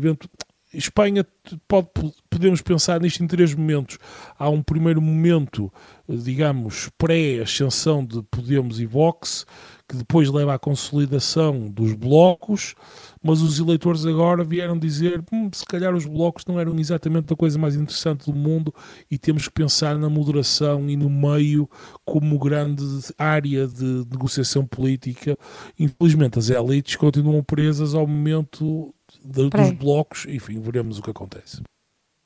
[0.72, 1.26] Espanha
[1.66, 1.88] pode,
[2.28, 3.98] podemos pensar nisto em três momentos.
[4.38, 5.72] Há um primeiro momento,
[6.09, 9.44] digamos, pré-ascensão de Podemos e Vox,
[9.88, 12.76] que depois leva à consolidação dos blocos,
[13.20, 17.37] mas os eleitores agora vieram dizer hum, se calhar os blocos não eram exatamente a
[17.37, 18.72] coisa mais interessante do mundo
[19.11, 21.68] e temos que pensar na moderação e no meio
[22.04, 22.85] como grande
[23.18, 25.37] área de negociação política.
[25.76, 31.62] Infelizmente as elites continuam presas ao momento de, dos blocos, enfim, veremos o que acontece.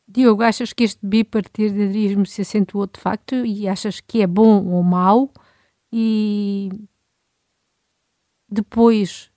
[0.07, 4.83] Diogo, achas que este bipartidarismo se acentuou de facto e achas que é bom ou
[4.83, 5.33] mau?
[5.93, 6.71] E
[8.49, 9.31] depois,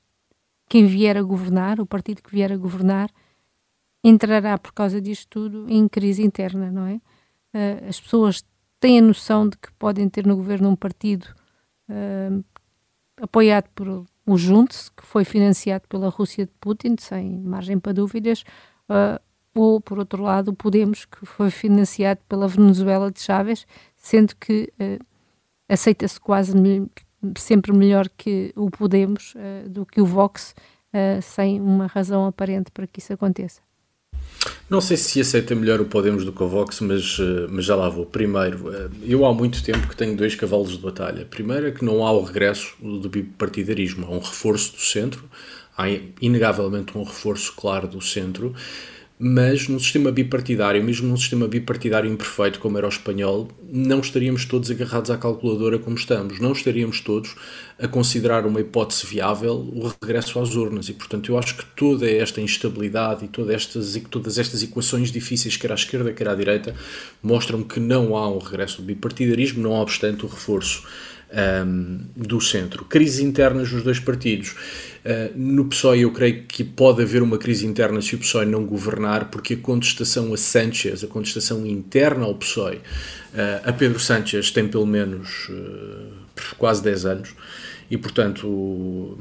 [0.68, 3.10] quem vier a governar, o partido que vier a governar,
[4.04, 6.96] entrará por causa disto tudo em crise interna, não é?
[7.54, 8.46] Uh, as pessoas
[8.80, 11.26] têm a noção de que podem ter no governo um partido
[11.90, 12.44] uh,
[13.22, 18.44] apoiado por o Junte-se, que foi financiado pela Rússia de Putin, sem margem para dúvidas,
[18.90, 19.18] uh,
[19.56, 24.72] ou, por outro lado, o Podemos, que foi financiado pela Venezuela de Chávez, sendo que
[24.82, 25.04] uh,
[25.70, 26.92] aceita-se quase me
[27.38, 30.54] sempre melhor que o Podemos uh, do que o Vox,
[31.22, 33.62] sem uma razão aparente para que isso aconteça.
[34.70, 37.76] Não sei se aceita melhor o Podemos do que o Vox, mas, eh, mas já
[37.76, 38.06] lá vou.
[38.06, 41.26] Primeiro, eh, eu há muito tempo que tenho dois cavalos de batalha.
[41.26, 45.24] Primeiro é que não há o regresso do bipartidarismo, há um reforço do centro,
[45.78, 45.86] há
[46.22, 48.54] inegavelmente um reforço claro do centro
[49.20, 54.46] mas num sistema bipartidário, mesmo num sistema bipartidário imperfeito como era o espanhol, não estaríamos
[54.46, 57.36] todos agarrados à calculadora como estamos, não estaríamos todos
[57.80, 62.10] a considerar uma hipótese viável o regresso às urnas e, portanto, eu acho que toda
[62.10, 66.76] esta instabilidade e todas estas, todas estas equações difíceis, quer à esquerda, quer à direita,
[67.24, 70.84] mostram que não há um regresso do bipartidarismo, não obstante o reforço
[71.66, 72.86] um, do centro.
[72.86, 74.56] Crises internas nos dois partidos.
[75.08, 78.66] Uh, no PSOE eu creio que pode haver uma crise interna se o PSOE não
[78.66, 82.82] governar, porque a contestação a Sánchez, a contestação interna ao PSOE, uh,
[83.64, 86.12] a Pedro Sánchez tem pelo menos uh,
[86.58, 87.36] quase 10 anos,
[87.90, 89.18] e portanto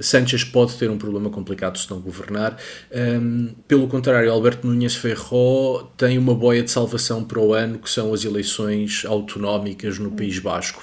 [0.00, 2.56] Sánchez pode ter um problema complicado se não governar.
[2.90, 7.90] Um, pelo contrário, Alberto Núñez Ferró tem uma boia de salvação para o ano, que
[7.90, 10.82] são as eleições autonómicas no País Basco.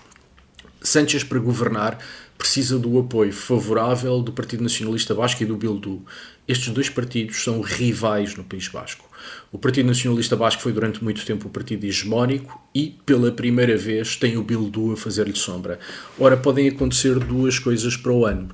[0.82, 1.98] Sánchez, para governar,
[2.38, 6.04] precisa do apoio favorável do Partido Nacionalista Basco e do Bildu.
[6.48, 9.06] Estes dois partidos são rivais no País Basco.
[9.52, 14.16] O Partido Nacionalista Basco foi durante muito tempo o partido hegemónico e, pela primeira vez,
[14.16, 15.80] tem o Bildu a fazer-lhe sombra.
[16.20, 18.50] Ora, podem acontecer duas coisas para o ano.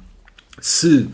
[0.60, 1.10] Se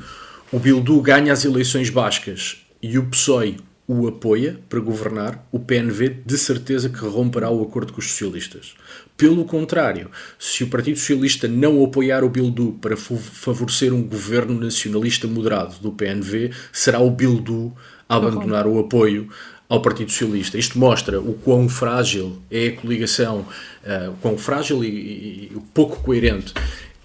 [0.51, 6.21] o Bildu ganha as eleições bascas e o PSOE o apoia para governar, o PNV
[6.25, 8.75] de certeza que romperá o acordo com os socialistas.
[9.17, 15.27] Pelo contrário, se o Partido Socialista não apoiar o Bildu para favorecer um governo nacionalista
[15.27, 17.73] moderado do PNV, será o Bildu
[18.07, 19.27] a abandonar o apoio
[19.67, 20.57] ao Partido Socialista.
[20.57, 23.39] Isto mostra o quão frágil é a coligação,
[23.83, 26.53] uh, o quão frágil e, e, pouco coerente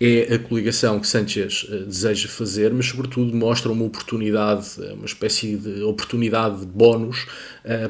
[0.00, 5.56] é a coligação que Sanchez uh, deseja fazer, mas sobretudo mostra uma oportunidade, uma espécie
[5.56, 7.26] de oportunidade de bónus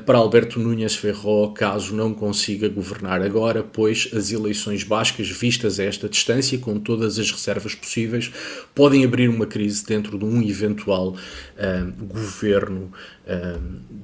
[0.04, 5.84] para Alberto Núñez Ferró, caso não consiga governar agora, pois as eleições bascas, vistas a
[5.84, 8.30] esta distância, com todas as reservas possíveis,
[8.74, 12.92] podem abrir uma crise dentro de um eventual uh, governo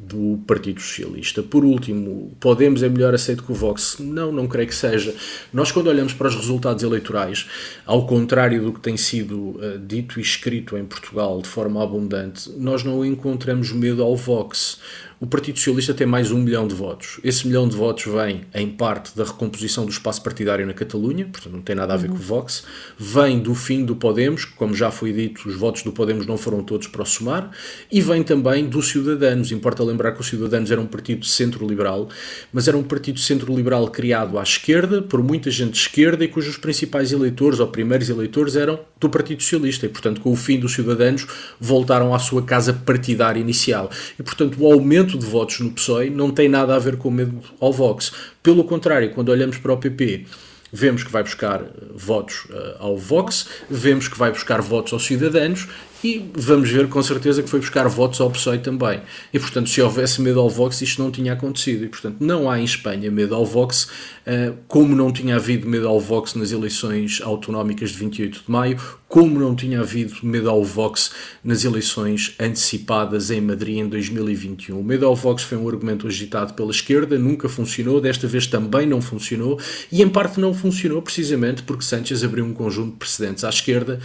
[0.07, 1.43] do Partido Socialista.
[1.43, 3.97] Por último, Podemos é melhor aceito que o Vox?
[3.99, 5.15] Não, não creio que seja.
[5.53, 7.47] Nós, quando olhamos para os resultados eleitorais,
[7.85, 12.51] ao contrário do que tem sido uh, dito e escrito em Portugal de forma abundante,
[12.57, 14.79] nós não encontramos medo ao Vox
[15.21, 17.19] o Partido Socialista tem mais um milhão de votos.
[17.25, 21.53] Esse milhão de votos vem, em parte, da recomposição do espaço partidário na Catalunha, portanto
[21.53, 22.17] não tem nada a ver uhum.
[22.17, 22.63] com o Vox,
[22.97, 26.63] vem do fim do Podemos, como já foi dito, os votos do Podemos não foram
[26.63, 27.51] todos para o Sumar,
[27.91, 29.51] e vem também do Ciudadanos.
[29.51, 32.09] Importa lembrar que o Ciudadanos era um partido centro-liberal,
[32.53, 36.57] mas era um partido centro-liberal criado à esquerda, por muita gente de esquerda, e cujos
[36.59, 40.75] principais eleitores, ou primeiros eleitores, eram do Partido Socialista, e portanto com o fim dos
[40.75, 41.27] Ciudadanos
[41.61, 43.91] voltaram à sua casa partidária inicial.
[44.17, 47.09] E portanto o aumento aumento de votos no PSOE não tem nada a ver com
[47.09, 48.13] o medo ao Vox.
[48.43, 50.27] Pelo contrário, quando olhamos para o PP,
[50.71, 55.67] vemos que vai buscar votos uh, ao Vox, vemos que vai buscar votos aos cidadãos
[56.03, 59.01] e vamos ver com certeza que foi buscar votos ao PSOE também.
[59.33, 61.85] E portanto, se houvesse medo ao Vox, isto não tinha acontecido.
[61.85, 63.89] E portanto, não há em Espanha medo ao Vox,
[64.25, 68.79] eh, como não tinha havido medo ao Vox nas eleições autonómicas de 28 de maio,
[69.09, 71.11] como não tinha havido medo ao Vox
[71.43, 74.79] nas eleições antecipadas em Madrid em 2021.
[74.79, 78.87] O medo ao Vox foi um argumento agitado pela esquerda, nunca funcionou, desta vez também
[78.87, 79.59] não funcionou,
[79.91, 83.99] e em parte não funcionou precisamente porque Sánchez abriu um conjunto de precedentes à esquerda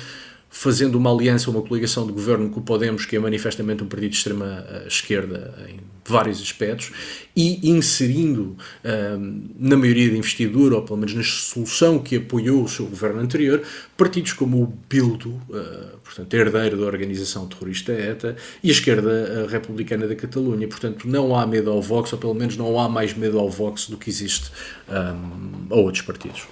[0.53, 4.11] fazendo uma aliança, uma coligação de governo com o Podemos, que é manifestamente um partido
[4.11, 6.91] de extrema uh, esquerda em vários aspectos,
[7.35, 12.69] e inserindo uh, na maioria de investidura, ou pelo menos na solução que apoiou o
[12.69, 13.63] seu governo anterior,
[13.97, 20.07] partidos como o Bildu, uh, portanto, herdeiro da organização terrorista ETA, e a esquerda republicana
[20.07, 20.67] da Catalunha.
[20.67, 23.87] Portanto, não há medo ao Vox, ou pelo menos não há mais medo ao Vox
[23.87, 24.51] do que existe
[24.87, 26.43] um, a outros partidos.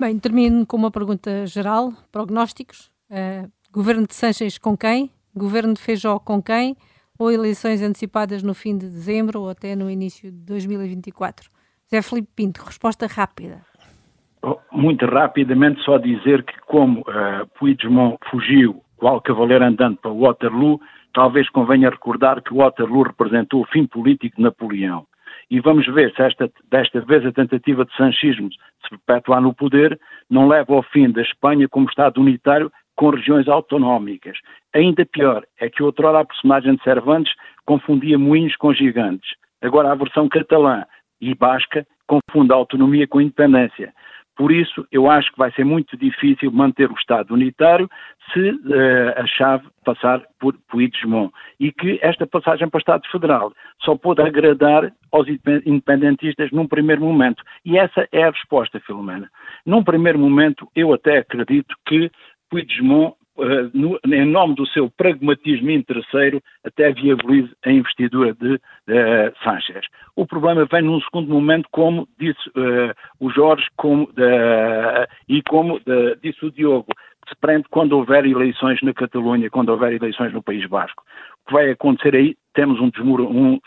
[0.00, 2.90] Bem, termino com uma pergunta geral, prognósticos.
[3.10, 5.10] Uh, governo de Sanches com quem?
[5.36, 6.74] Governo de Feijó com quem?
[7.18, 11.50] Ou eleições antecipadas no fim de dezembro ou até no início de 2024?
[11.84, 13.60] José Felipe Pinto, resposta rápida.
[14.42, 20.80] Oh, muito rapidamente, só dizer que como uh, Puigdemont fugiu, qual cavaleiro andando para Waterloo,
[21.12, 25.06] talvez convenha recordar que Waterloo representou o fim político de Napoleão.
[25.50, 29.98] E vamos ver se esta, desta vez a tentativa de sanchismo se perpetuar no poder
[30.30, 34.38] não leva ao fim da Espanha como Estado unitário com regiões autonómicas.
[34.74, 37.32] Ainda pior é que outrora a personagem de Cervantes
[37.64, 39.30] confundia moinhos com gigantes.
[39.60, 40.84] Agora a versão catalã
[41.20, 43.92] e basca confunde a autonomia com a independência.
[44.40, 47.86] Por isso, eu acho que vai ser muito difícil manter o Estado unitário
[48.32, 51.30] se uh, a chave passar por Puigdemont.
[51.60, 55.28] E que esta passagem para o Estado Federal só pode agradar aos
[55.66, 57.42] independentistas num primeiro momento.
[57.66, 59.30] E essa é a resposta, Filomena.
[59.66, 62.10] Num primeiro momento, eu até acredito que
[62.48, 63.12] Puigdemont,
[63.72, 68.60] no, em nome do seu pragmatismo interesseiro, até viabilize a investidura de uh,
[69.42, 69.86] Sánchez.
[70.16, 74.08] O problema vem num segundo momento, como disse uh, o Jorge como,
[75.28, 75.80] e como
[76.22, 76.88] disse o Diogo,
[77.28, 81.02] se prende quando houver eleições na Catalunha, quando houver eleições no País Basco.
[81.44, 83.60] O que vai acontecer aí, temos um, um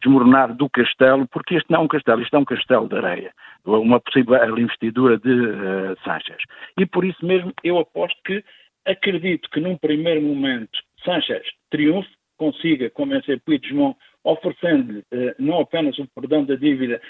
[0.00, 3.32] desmoronar do castelo, porque este não é um castelo, isto é um castelo de areia
[3.76, 6.38] uma possível investidura de uh, Sanchez.
[6.78, 8.42] E por isso mesmo eu aposto que
[8.88, 16.06] acredito que num primeiro momento Sanchez triunfe, consiga convencer Puigdemont oferecendo-lhe uh, não apenas o
[16.08, 17.00] perdão da dívida,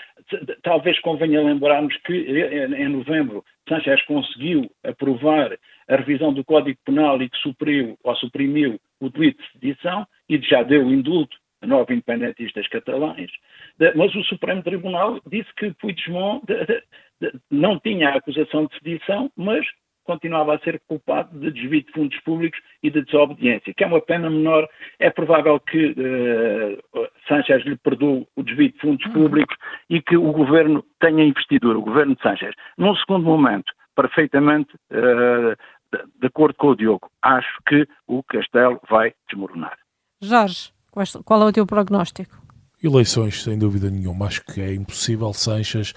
[0.62, 5.57] talvez convenha lembrarmos que eh, em novembro Sanchez conseguiu aprovar
[5.88, 10.38] a revisão do Código Penal e que supriu ou suprimiu o delito de sedição e
[10.38, 13.31] já deu indulto a nove independentistas catalães,
[13.97, 16.45] mas o Supremo Tribunal disse que Puigdemont
[17.51, 19.67] não tinha a acusação de sedição, mas
[20.09, 24.01] continuava a ser culpado de desvio de fundos públicos e de desobediência, que é uma
[24.01, 24.66] pena menor.
[24.99, 29.55] É provável que uh, Sanchez lhe perdoe o desvio de fundos públicos
[29.90, 32.55] e que o governo tenha investidura, o governo de Sanchez.
[32.79, 35.55] Num segundo momento, perfeitamente uh,
[35.92, 39.77] de, de acordo com o Diogo, acho que o Castelo vai desmoronar.
[40.23, 40.73] Jorge.
[41.23, 42.48] Qual é o teu prognóstico?
[42.81, 44.27] Eleições, sem dúvida nenhuma.
[44.27, 45.93] Acho que é impossível Sanches,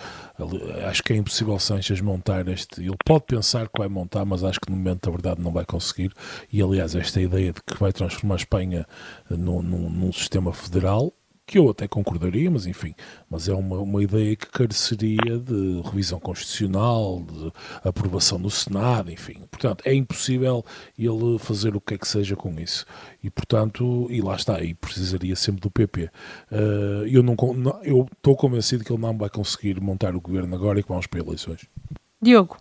[0.89, 2.81] acho que é impossível Sanches montar este.
[2.81, 5.63] Ele pode pensar que vai montar, mas acho que no momento da verdade não vai
[5.63, 6.11] conseguir.
[6.51, 8.87] E aliás, esta ideia de que vai transformar a Espanha
[9.29, 11.13] num, num, num sistema federal,
[11.51, 12.95] que eu até concordaria, mas enfim,
[13.29, 17.51] mas é uma, uma ideia que careceria de revisão constitucional, de
[17.83, 19.41] aprovação no Senado, enfim.
[19.51, 20.63] Portanto, é impossível
[20.97, 22.85] ele fazer o que é que seja com isso.
[23.21, 26.09] E, portanto, e lá está, e precisaria sempre do PP.
[26.49, 27.35] Uh, eu não,
[27.83, 31.05] eu estou convencido que ele não vai conseguir montar o governo agora e que vamos
[31.05, 31.67] para eleições.
[32.21, 32.55] Diogo.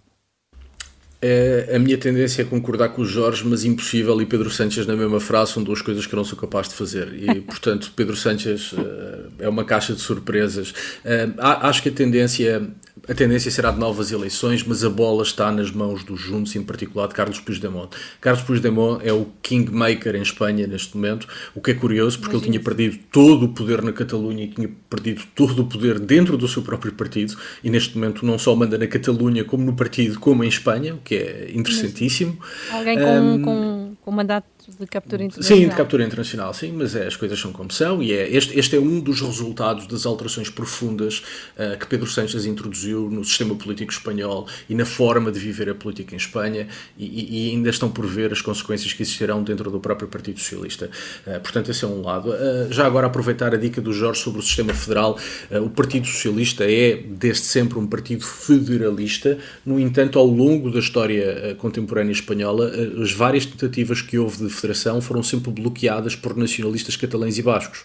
[1.23, 4.97] É, a minha tendência é concordar com o Jorge, mas impossível e Pedro Sánchez na
[4.97, 7.13] mesma frase são duas coisas que eu não sou capaz de fazer.
[7.15, 10.71] E, portanto, Pedro Sánchez uh, é uma caixa de surpresas.
[10.71, 12.63] Uh, acho que a tendência
[13.09, 16.63] a tendência será de novas eleições, mas a bola está nas mãos dos juntos, em
[16.63, 17.91] particular de Carlos Puigdemont.
[18.21, 22.57] Carlos Puigdemont é o kingmaker em Espanha neste momento, o que é curioso porque Imagina.
[22.57, 26.37] ele tinha perdido todo o poder na Catalunha e tinha perdido todo o poder dentro
[26.37, 30.19] do seu próprio partido e neste momento não só manda na Catalunha como no partido,
[30.19, 32.39] como em Espanha, o que é interessantíssimo.
[32.71, 35.59] Alguém com, um, com, com mandato de captura internacional.
[35.59, 38.59] Sim, de captura internacional, sim, mas é, as coisas são como são e é, este,
[38.59, 41.23] este é um dos resultados das alterações profundas
[41.57, 45.75] uh, que Pedro Sánchez introduziu no sistema político espanhol e na forma de viver a
[45.75, 49.81] política em Espanha e, e ainda estão por ver as consequências que existirão dentro do
[49.81, 50.91] próprio Partido Socialista.
[51.27, 52.31] Uh, portanto, esse é um lado.
[52.31, 55.19] Uh, já agora aproveitar a dica do Jorge sobre o sistema federal,
[55.51, 61.55] o Partido Socialista é desde sempre um partido federalista, no entanto, ao longo da história
[61.59, 67.39] contemporânea espanhola, as várias tentativas que houve de Federação foram sempre bloqueadas por nacionalistas catalães
[67.39, 67.85] e bascos,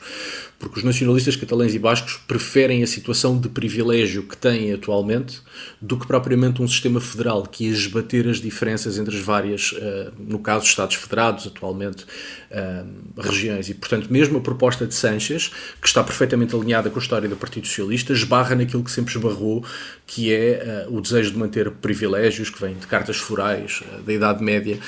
[0.57, 5.41] porque os nacionalistas catalães e bascos preferem a situação de privilégio que têm atualmente
[5.81, 10.11] do que propriamente um sistema federal que ia esbater as diferenças entre as várias, uh,
[10.17, 13.69] no caso, Estados federados, atualmente uh, regiões.
[13.69, 15.51] E, portanto, mesmo a proposta de Sanchez,
[15.81, 19.63] que está perfeitamente alinhada com a história do Partido Socialista, esbarra naquilo que sempre esbarrou,
[20.07, 24.43] que é uh, o desejo de manter privilégios que vêm de cartas forais da Idade
[24.43, 24.79] Média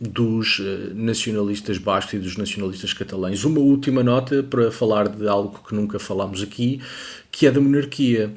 [0.00, 0.60] dos
[0.94, 3.44] nacionalistas bascos e dos nacionalistas catalães.
[3.44, 6.80] Uma última nota para falar de algo que nunca falámos aqui,
[7.30, 8.32] que é da monarquia.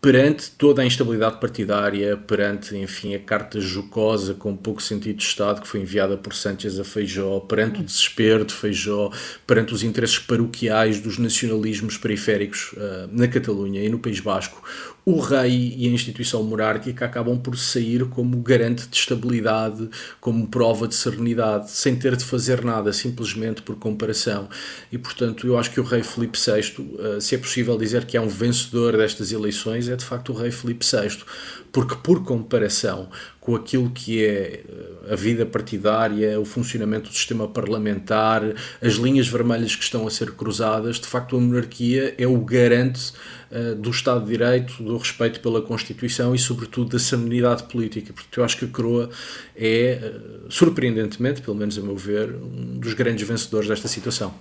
[0.00, 5.60] Perante toda a instabilidade partidária, perante, enfim, a carta jocosa com pouco sentido de Estado
[5.60, 9.10] que foi enviada por Sánchez a Feijó, perante o desespero de Feijó,
[9.44, 14.62] perante os interesses paroquiais dos nacionalismos periféricos uh, na Catalunha e no País Basco,
[15.08, 19.88] o rei e a instituição monárquica acabam por sair como garante de estabilidade,
[20.20, 24.48] como prova de serenidade, sem ter de fazer nada, simplesmente por comparação.
[24.90, 28.16] E, portanto, eu acho que o rei Filipe VI, eh, se é possível dizer que
[28.16, 31.22] é um vencedor destas eleições, é de facto o rei Filipe VI,
[31.70, 33.08] porque, por comparação
[33.46, 38.42] com aquilo que é eh, a vida partidária, o funcionamento do sistema parlamentar,
[38.82, 43.12] as linhas vermelhas que estão a ser cruzadas, de facto a monarquia é o garante
[43.52, 48.12] uh, do Estado de Direito, do respeito pela Constituição e, sobretudo, da serenidade política.
[48.12, 49.10] Porque eu acho que a coroa
[49.54, 50.00] é,
[50.46, 54.34] uh, surpreendentemente, pelo menos a meu ver, um dos grandes vencedores desta situação.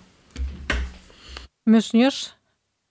[1.63, 2.33] Meus senhores,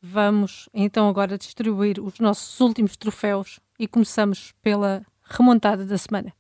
[0.01, 6.33] vamos então agora distribuir os nossos últimos troféus e começamos pela remontada da semana.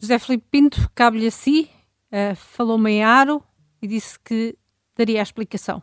[0.00, 1.68] José Felipe Pinto, cabe-lhe a si,
[2.12, 3.42] uh, falou-me em Aro
[3.82, 4.54] e disse que
[4.96, 5.82] daria a explicação.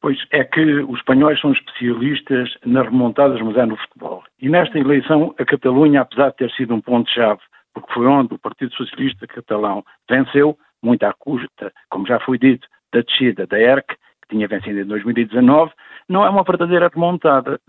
[0.00, 4.24] Pois é que os espanhóis são especialistas nas remontadas, mas é no futebol.
[4.40, 7.40] E nesta eleição, a Catalunha, apesar de ter sido um ponto-chave,
[7.74, 12.66] porque foi onde o Partido Socialista Catalão venceu, muito à custa, como já foi dito,
[12.92, 13.94] da descida da ERC,
[14.30, 15.72] tinha vencido em 2019,
[16.08, 17.60] não é uma verdadeira remontada.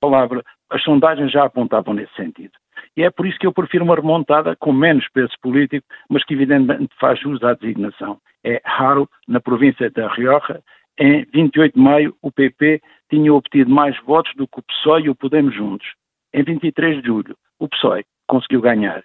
[0.00, 2.52] Palavra, as sondagens já apontavam nesse sentido.
[2.96, 6.34] E é por isso que eu prefiro uma remontada com menos peso político, mas que
[6.34, 8.18] evidentemente faz jus à designação.
[8.44, 10.62] É raro, na província da Rioja,
[10.98, 15.10] em 28 de maio, o PP tinha obtido mais votos do que o PSOE e
[15.10, 15.86] o Podemos juntos.
[16.34, 19.02] Em 23 de julho, o PSOE conseguiu ganhar.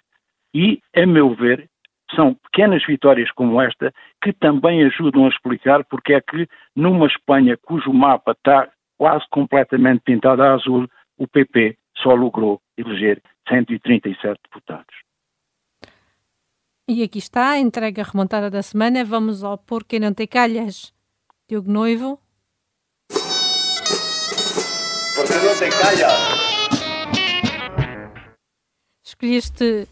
[0.54, 1.68] E, a meu ver,
[2.14, 3.92] são pequenas vitórias como esta
[4.22, 10.02] que também ajudam a explicar porque é que numa Espanha cujo mapa está quase completamente
[10.02, 14.94] pintado a azul, o PP só logrou eleger 137 deputados.
[16.88, 19.04] E aqui está a entrega remontada da semana.
[19.04, 20.92] Vamos ao Por Quem Não Tem Calhas.
[21.48, 22.18] Diogo Noivo.
[25.14, 26.38] Por que não tem calhas?
[29.02, 29.88] Escolheste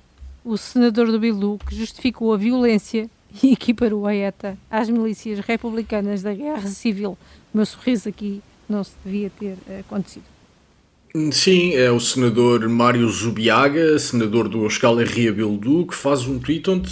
[0.47, 3.11] o senador do Bilu, que justificou a violência
[3.42, 7.18] e equiparou a ETA às milícias republicanas da Guerra Civil.
[7.53, 10.24] O meu sorriso aqui não se devia ter acontecido.
[11.32, 16.68] Sim, é o senador Mário Zubiaga, senador do Euskal Herria Bildu, que faz um tweet
[16.68, 16.90] onde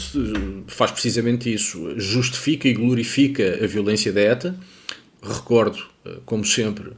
[0.67, 4.59] faz precisamente isso, justifica e glorifica a violência da ETA.
[5.23, 5.79] Recordo,
[6.25, 6.93] como sempre,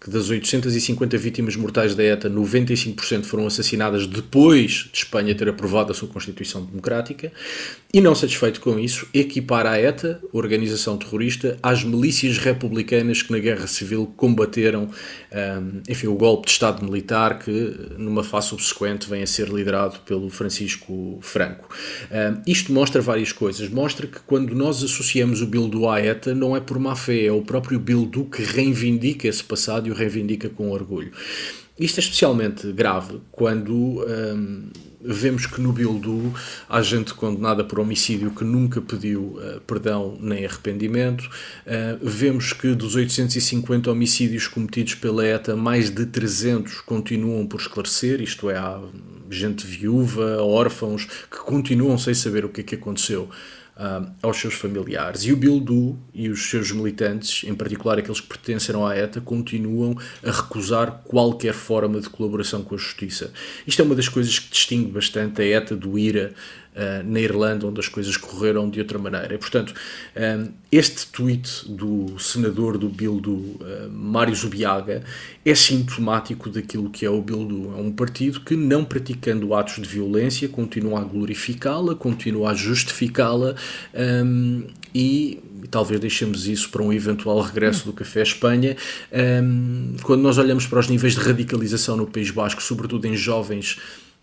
[0.00, 5.92] que das 850 vítimas mortais da ETA, 95% foram assassinadas depois de Espanha ter aprovado
[5.92, 7.30] a sua Constituição Democrática,
[7.92, 13.38] e não satisfeito com isso, equipara a ETA, organização terrorista, às milícias republicanas que na
[13.38, 14.88] Guerra Civil combateram
[15.32, 17.50] um, enfim, o golpe de Estado militar que,
[17.98, 21.68] numa fase subsequente, vem a ser liderado pelo Francisco Franco.
[22.10, 23.68] Um, isto mostra várias coisas.
[23.68, 27.32] Mostra que quando nós associamos o Bildu à ETA, não é por má fé, é
[27.32, 31.12] o próprio Bildu que reivindica esse passado e o reivindica com orgulho.
[31.78, 34.68] Isto é especialmente grave quando um,
[35.00, 36.32] vemos que no Bildu
[36.68, 41.24] há gente condenada por homicídio que nunca pediu uh, perdão nem arrependimento.
[41.24, 48.20] Uh, vemos que dos 850 homicídios cometidos pela ETA, mais de 300 continuam por esclarecer,
[48.20, 48.78] isto é, há
[49.30, 53.30] gente viúva, órfãos, que continuam sem saber o que é que aconteceu
[53.80, 55.24] uh, aos seus familiares.
[55.24, 59.96] E o Bildu e os seus militantes, em particular aqueles que pertenceram à ETA, continuam
[60.22, 63.32] a recusar qualquer forma de colaboração com a justiça.
[63.66, 66.34] Isto é uma das coisas que distingue bastante a ETA do IRA
[66.74, 69.34] uh, na Irlanda, onde as coisas correram de outra maneira.
[69.34, 69.74] E, portanto,
[70.16, 75.02] um, este tweet do senador do Bildu, uh, Mário Zubiaga,
[75.44, 77.72] é sintomático daquilo que é o Bildu.
[77.76, 83.54] É um partido que, não praticando atos de violência, continua a glorificá-la, continua a justificá-la
[84.24, 85.40] um, e
[85.70, 88.76] talvez deixemos isso para um eventual regresso do Café Espanha.
[89.12, 93.78] Um, quando nós olhamos para os níveis de radicalização no País Basco, sobretudo em jovens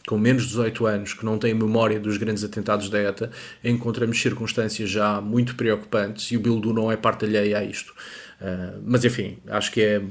[0.07, 3.29] com menos de 18 anos, que não têm memória dos grandes atentados da ETA,
[3.61, 7.93] encontramos circunstâncias já muito preocupantes e o Bildu não é parte alheia a isto.
[8.41, 10.01] Uh, mas enfim, acho que é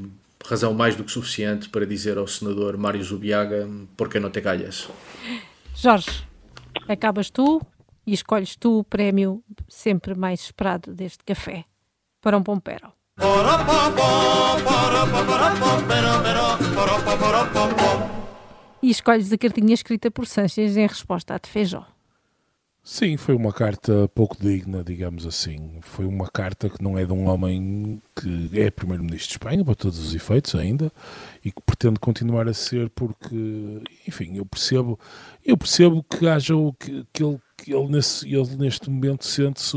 [0.45, 4.87] razão mais do que suficiente para dizer ao senador Mário Zubiaga porque não te calhas.
[5.75, 6.25] Jorge,
[6.87, 7.61] acabas tu
[8.07, 11.65] e escolhes tu o prémio sempre mais esperado deste café
[12.21, 12.93] para um pompero.
[18.83, 21.87] E escolhes a cartinha escrita por Sanches em resposta a Feijó.
[22.89, 25.81] Sim, foi uma carta pouco digna, digamos assim.
[25.81, 29.75] Foi uma carta que não é de um homem que é primeiro-ministro de Espanha, para
[29.75, 30.93] todos os efeitos ainda,
[31.45, 35.01] e que pretende continuar a ser porque, enfim, eu percebo,
[35.45, 39.77] eu percebo que haja o que, que ele, que ele, nesse, ele neste momento sente-se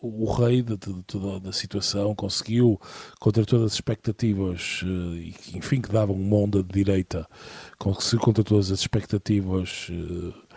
[0.00, 2.80] o, rei de, de, de, toda a situação, conseguiu,
[3.18, 7.26] contra todas as expectativas, eh, enfim, que davam uma onda de direita,
[7.78, 10.50] conseguiu contra todas as expectativas eh,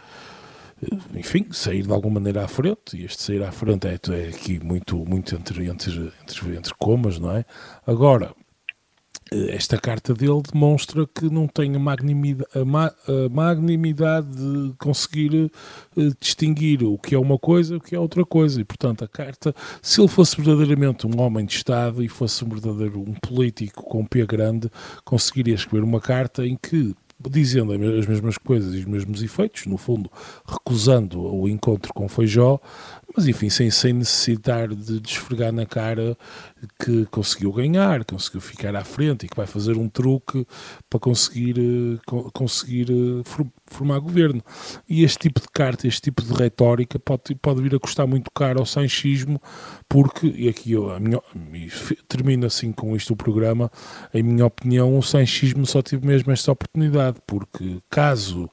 [1.15, 4.59] enfim, sair de alguma maneira à frente, e este sair à frente é, é aqui
[4.63, 7.45] muito, muito entre, entre, entre, entre comas, não é?
[7.85, 8.42] Agora, eh,
[9.49, 15.51] esta carta dele demonstra que não tem a magnanimidade, a, ma, a magnanimidade de conseguir
[15.95, 18.61] uh, distinguir o que é uma coisa e o que é outra coisa.
[18.61, 22.49] E, portanto, a carta, se ele fosse verdadeiramente um homem de Estado e fosse um
[22.49, 24.69] verdadeiro um político com pé grande,
[25.03, 26.95] conseguiria escrever uma carta em que
[27.29, 30.11] dizendo as mesmas coisas e os mesmos efeitos, no fundo
[30.45, 32.59] recusando o encontro com Feijó,
[33.15, 36.17] mas enfim, sem, sem necessitar de desfregar na cara
[36.83, 40.45] que conseguiu ganhar, conseguiu ficar à frente e que vai fazer um truque
[40.89, 41.99] para conseguir, eh,
[42.33, 44.41] conseguir eh, formar governo.
[44.87, 48.31] E este tipo de carta, este tipo de retórica pode, pode vir a custar muito
[48.31, 49.41] caro ao sanchismo,
[49.87, 51.21] porque, e aqui eu a minha,
[52.07, 53.71] termino assim com isto o programa,
[54.13, 58.49] em minha opinião, o sanchismo só teve mesmo esta oportunidade, porque caso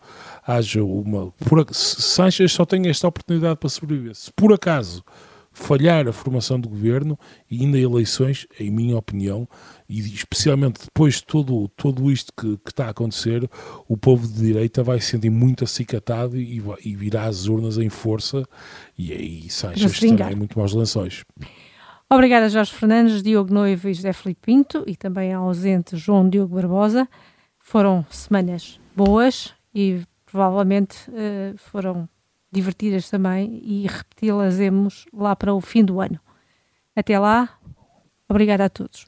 [0.51, 1.31] haja uma.
[1.33, 4.15] Por, Sanchez só tem esta oportunidade para sobreviver.
[4.15, 5.05] Se por acaso
[5.53, 7.19] falhar a formação do governo
[7.51, 9.49] e ainda eleições, em minha opinião,
[9.89, 13.49] e especialmente depois de todo, tudo isto que, que, está a acontecer,
[13.89, 17.89] o povo de direita vai se sentir muito acicatado e, e virá às urnas em
[17.89, 18.45] força
[18.97, 21.25] e aí Sanchez terá muito maus lençóis.
[22.09, 26.55] Obrigada Jorge Fernandes, Diogo Noivo e José Felipe Pinto e também ao ausente João Diogo
[26.55, 27.09] Barbosa.
[27.59, 30.01] Foram semanas boas e
[30.31, 32.09] provavelmente uh, foram
[32.51, 34.59] divertidas também e repeti-las
[35.13, 36.21] lá para o fim do ano.
[36.95, 37.49] Até lá,
[38.29, 39.07] obrigada a todos.